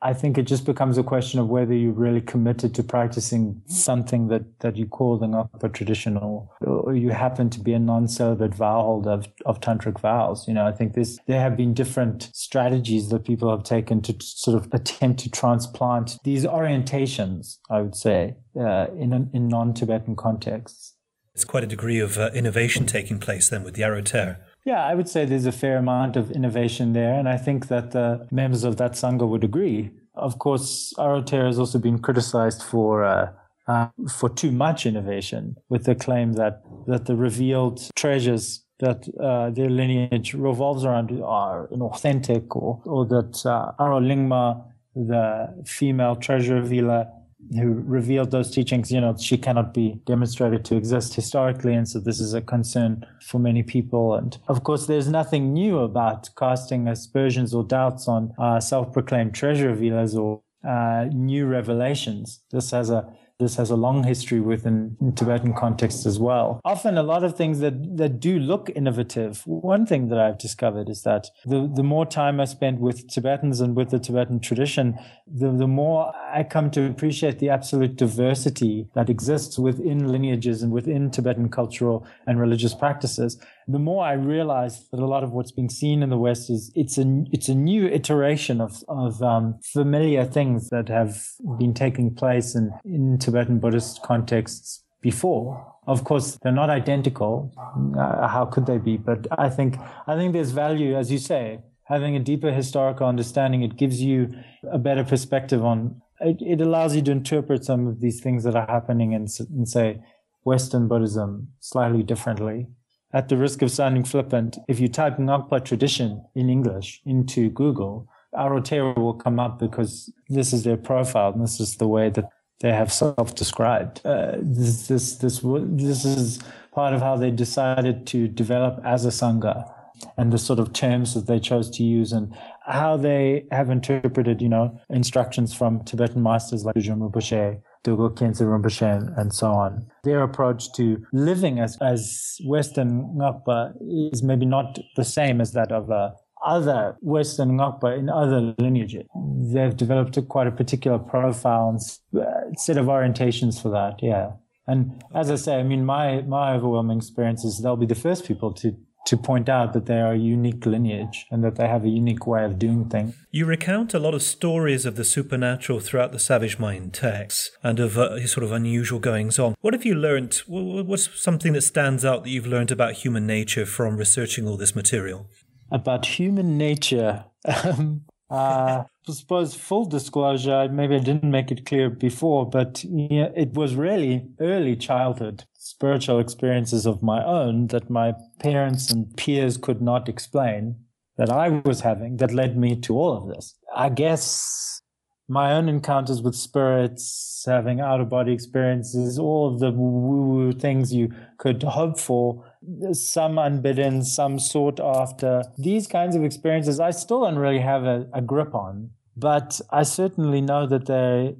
[0.00, 4.28] I think it just becomes a question of whether you're really committed to practicing something
[4.28, 8.80] that, that you call the Ngakpa traditional, or you happen to be a non-celibate vow
[8.82, 10.46] holder of, of tantric vows.
[10.46, 14.14] You know, I think this, there have been different strategies that people have taken to
[14.20, 20.94] sort of attempt to transplant these orientations, I would say, uh, in, in non-Tibetan contexts.
[21.34, 24.38] It's quite a degree of uh, innovation taking place then with the Aro Ter.
[24.68, 27.92] Yeah, I would say there's a fair amount of innovation there, and I think that
[27.92, 29.90] the members of that sangha would agree.
[30.14, 33.32] Of course, Aro has also been criticized for uh,
[33.66, 33.88] uh,
[34.18, 39.70] for too much innovation, with the claim that that the revealed treasures that uh, their
[39.70, 44.62] lineage revolves around are inauthentic, or or that uh, Aro Lingma,
[44.94, 47.06] the female treasure revealer,
[47.54, 51.74] who revealed those teachings, you know, she cannot be demonstrated to exist historically.
[51.74, 54.14] And so this is a concern for many people.
[54.14, 59.34] And of course, there's nothing new about casting aspersions or doubts on uh, self proclaimed
[59.34, 62.40] treasure revealers or uh, new revelations.
[62.50, 63.08] This has a
[63.38, 66.60] this has a long history within Tibetan context as well.
[66.64, 69.42] Often a lot of things that, that do look innovative.
[69.46, 73.60] One thing that I've discovered is that the, the more time I spend with Tibetans
[73.60, 74.98] and with the Tibetan tradition,
[75.32, 80.72] the, the more I come to appreciate the absolute diversity that exists within lineages and
[80.72, 85.52] within Tibetan cultural and religious practices the more I realize that a lot of what's
[85.52, 89.60] being seen in the West is it's a it's a new iteration of of um,
[89.62, 91.22] familiar things that have
[91.58, 95.74] been taking place in in Tibetan Buddhist contexts before.
[95.86, 97.52] Of course, they're not identical.
[97.96, 98.96] Uh, how could they be?
[98.96, 103.62] But I think I think there's value, as you say, having a deeper historical understanding.
[103.62, 104.32] It gives you
[104.72, 106.00] a better perspective on.
[106.20, 109.66] It, it allows you to interpret some of these things that are happening in, in
[109.66, 110.00] say
[110.42, 112.66] Western Buddhism slightly differently
[113.12, 118.08] at the risk of sounding flippant, if you type Ngakpa tradition in English into Google,
[118.34, 122.10] Aro Ter will come up because this is their profile and this is the way
[122.10, 122.28] that
[122.60, 124.02] they have self-described.
[124.04, 126.40] Uh, this, this, this, this is
[126.72, 129.72] part of how they decided to develop as a sangha
[130.16, 132.34] and the sort of terms that they chose to use and
[132.66, 139.18] how they have interpreted, you know, instructions from Tibetan masters like Rinpoche Dilgo Khyentse Rinpoche,
[139.18, 139.86] and so on.
[140.04, 143.72] Their approach to living as, as Western Ngakpa
[144.12, 146.10] is maybe not the same as that of uh,
[146.44, 149.06] other Western Ngakpa in other lineages.
[149.52, 154.32] They've developed a, quite a particular profile and uh, set of orientations for that, yeah.
[154.66, 158.26] And as I say, I mean, my, my overwhelming experience is they'll be the first
[158.26, 158.76] people to
[159.08, 162.26] to point out that they are a unique lineage and that they have a unique
[162.26, 163.14] way of doing things.
[163.30, 167.80] You recount a lot of stories of the supernatural throughout the Savage Mind texts and
[167.80, 169.54] of uh, sort of unusual goings on.
[169.62, 170.34] What have you learned?
[170.46, 174.76] What's something that stands out that you've learned about human nature from researching all this
[174.76, 175.30] material?
[175.72, 177.24] About human nature.
[177.64, 178.84] Um, uh,
[179.14, 184.28] suppose full disclosure, maybe I didn't make it clear before, but yeah, it was really
[184.40, 190.76] early childhood spiritual experiences of my own that my parents and peers could not explain
[191.18, 193.54] that I was having that led me to all of this.
[193.74, 194.80] I guess
[195.28, 200.52] my own encounters with spirits, having out of body experiences, all of the woo woo
[200.52, 202.44] things you could hope for
[202.92, 205.42] some unbidden, some sought after.
[205.58, 209.82] These kinds of experiences I still don't really have a, a grip on, but I
[209.82, 211.36] certainly know that they,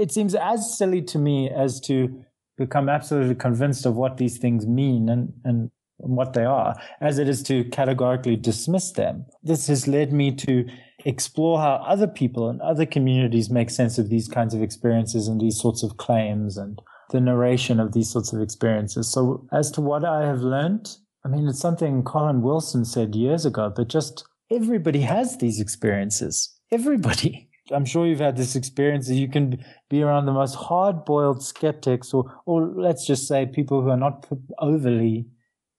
[0.00, 2.24] it seems as silly to me as to
[2.58, 7.28] become absolutely convinced of what these things mean and, and what they are, as it
[7.28, 9.26] is to categorically dismiss them.
[9.42, 10.68] This has led me to
[11.04, 15.40] explore how other people and other communities make sense of these kinds of experiences and
[15.40, 16.80] these sorts of claims and
[17.10, 19.08] the narration of these sorts of experiences.
[19.08, 23.44] So, as to what I have learned, I mean, it's something Colin Wilson said years
[23.44, 26.58] ago, but just everybody has these experiences.
[26.72, 27.50] Everybody.
[27.70, 31.42] I'm sure you've had this experience that you can be around the most hard boiled
[31.42, 34.26] skeptics, or, or let's just say people who are not
[34.58, 35.26] overly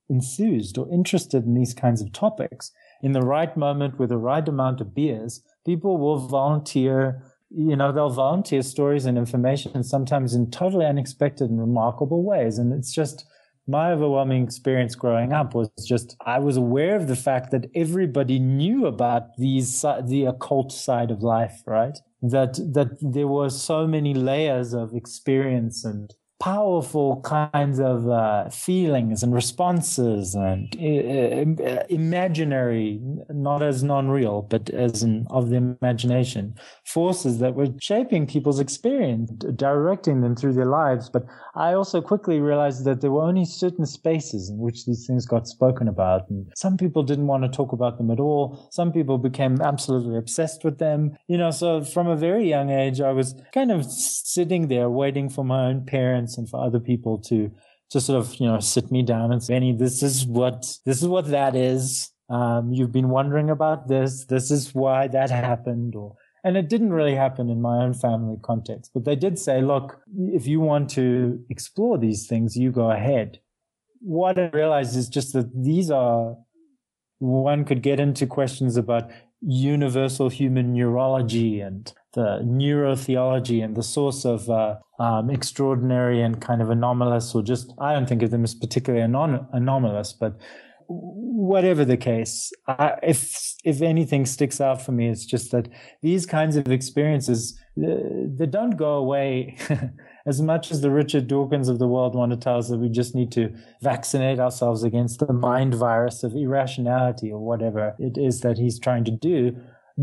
[0.08, 2.72] enthused or interested in these kinds of topics.
[3.02, 7.24] In the right moment with the right amount of beers, people will volunteer
[7.56, 12.58] you know, they'll volunteer stories and information sometimes in totally unexpected and remarkable ways.
[12.58, 13.26] And it's just
[13.68, 18.40] my overwhelming experience growing up was just I was aware of the fact that everybody
[18.40, 21.98] knew about these the occult side of life, right?
[22.22, 26.14] That that there were so many layers of experience and
[26.44, 34.70] powerful kinds of uh, feelings and responses and uh, uh, imaginary, not as non-real, but
[34.72, 36.54] as of the imagination,
[36.86, 41.10] forces that were shaping people's experience, directing them through their lives.
[41.10, 41.24] But
[41.56, 45.48] I also quickly realized that there were only certain spaces in which these things got
[45.48, 46.30] spoken about.
[46.30, 48.68] And some people didn't want to talk about them at all.
[48.70, 51.16] Some people became absolutely obsessed with them.
[51.28, 55.30] You know, so from a very young age, I was kind of sitting there waiting
[55.30, 57.52] for my own parents and for other people to
[57.90, 61.02] to sort of you know sit me down and say, Benny, this is what this
[61.02, 62.12] is what that is.
[62.30, 64.26] Um, you've been wondering about this.
[64.26, 68.38] This is why that happened, or and it didn't really happen in my own family
[68.42, 68.92] context.
[68.94, 73.40] But they did say, look, if you want to explore these things, you go ahead.
[74.02, 76.36] What I realized is just that these are
[77.20, 79.10] one could get into questions about
[79.42, 86.62] universal human neurology and the neurotheology and the source of uh, um, extraordinary and kind
[86.62, 90.40] of anomalous, or just I don't think of them as particularly anon- anomalous, but
[90.88, 95.70] whatever the case, I, if if anything sticks out for me, it's just that
[96.02, 97.96] these kinds of experiences uh,
[98.36, 99.58] they don't go away.
[100.26, 102.90] as much as the Richard Dawkins of the world want to tell us that we
[102.90, 108.42] just need to vaccinate ourselves against the mind virus of irrationality or whatever it is
[108.42, 109.56] that he's trying to do,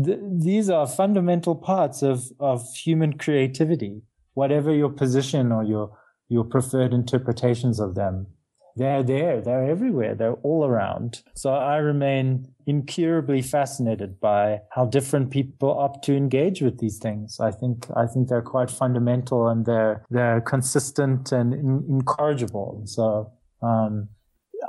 [0.03, 4.01] th- these are fundamental parts of, of human creativity,
[4.33, 5.97] whatever your position or your,
[6.29, 8.27] your preferred interpretations of them.
[8.75, 9.41] They're there.
[9.41, 10.15] They're everywhere.
[10.15, 11.23] They're all around.
[11.35, 17.37] So I remain incurably fascinated by how different people opt to engage with these things.
[17.39, 22.83] I think, I think they're quite fundamental and they're, they're consistent and in, incorrigible.
[22.85, 23.31] So,
[23.61, 24.07] um,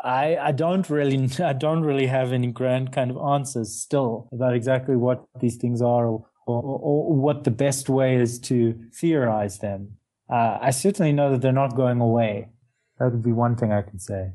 [0.02, 4.54] I, I don't really I don't really have any grand kind of answers still about
[4.54, 9.58] exactly what these things are or, or, or what the best way is to theorize
[9.58, 9.96] them.
[10.30, 12.48] Uh, I certainly know that they're not going away.
[12.98, 14.32] That would be one thing I can say.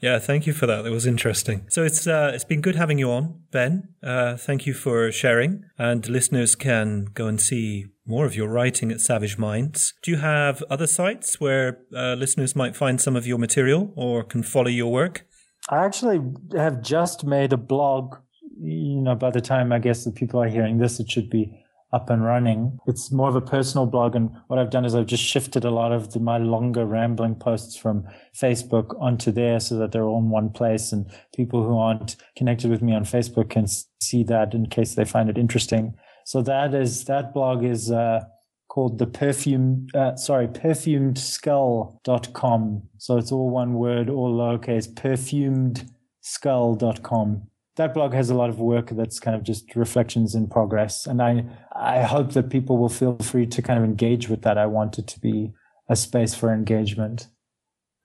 [0.00, 0.82] Yeah, thank you for that.
[0.82, 1.66] That was interesting.
[1.68, 3.88] So it's uh, it's been good having you on, Ben.
[4.02, 5.64] Uh, thank you for sharing.
[5.76, 9.94] And listeners can go and see more of your writing at Savage Minds.
[10.02, 14.22] Do you have other sites where uh, listeners might find some of your material or
[14.22, 15.26] can follow your work?
[15.68, 16.20] I actually
[16.56, 18.16] have just made a blog.
[18.60, 21.64] You know, by the time I guess the people are hearing this, it should be
[21.92, 22.78] up and running.
[22.86, 24.14] It's more of a personal blog.
[24.14, 27.34] And what I've done is I've just shifted a lot of the, my longer rambling
[27.34, 30.92] posts from Facebook onto there so that they're all in one place.
[30.92, 33.66] And people who aren't connected with me on Facebook can
[34.00, 35.94] see that in case they find it interesting.
[36.24, 38.24] So that is, that blog is, uh,
[38.68, 42.82] called the perfume, uh, sorry, perfumedskull.com.
[42.98, 47.47] So it's all one word, all lowercase, perfumedskull.com
[47.78, 51.06] that blog has a lot of work that's kind of just reflections in progress.
[51.06, 54.58] And I, I hope that people will feel free to kind of engage with that.
[54.58, 55.52] I want it to be
[55.88, 57.28] a space for engagement.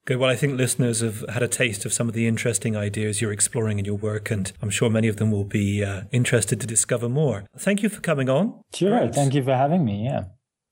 [0.05, 0.17] Good.
[0.17, 3.31] Well, I think listeners have had a taste of some of the interesting ideas you're
[3.31, 6.67] exploring in your work, and I'm sure many of them will be uh, interested to
[6.67, 7.45] discover more.
[7.57, 8.61] Thank you for coming on.
[8.73, 8.97] Sure.
[8.97, 9.15] Great.
[9.15, 10.05] Thank you for having me.
[10.05, 10.25] Yeah.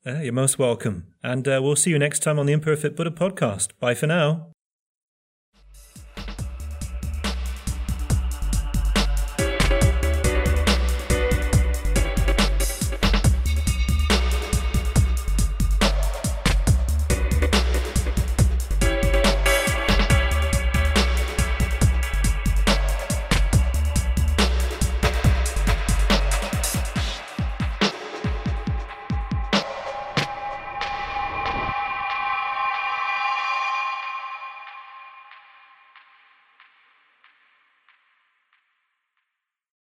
[0.05, 1.07] Uh, you're most welcome.
[1.23, 3.69] And uh, we'll see you next time on the Imperfect Buddha podcast.
[3.79, 4.50] Bye for now.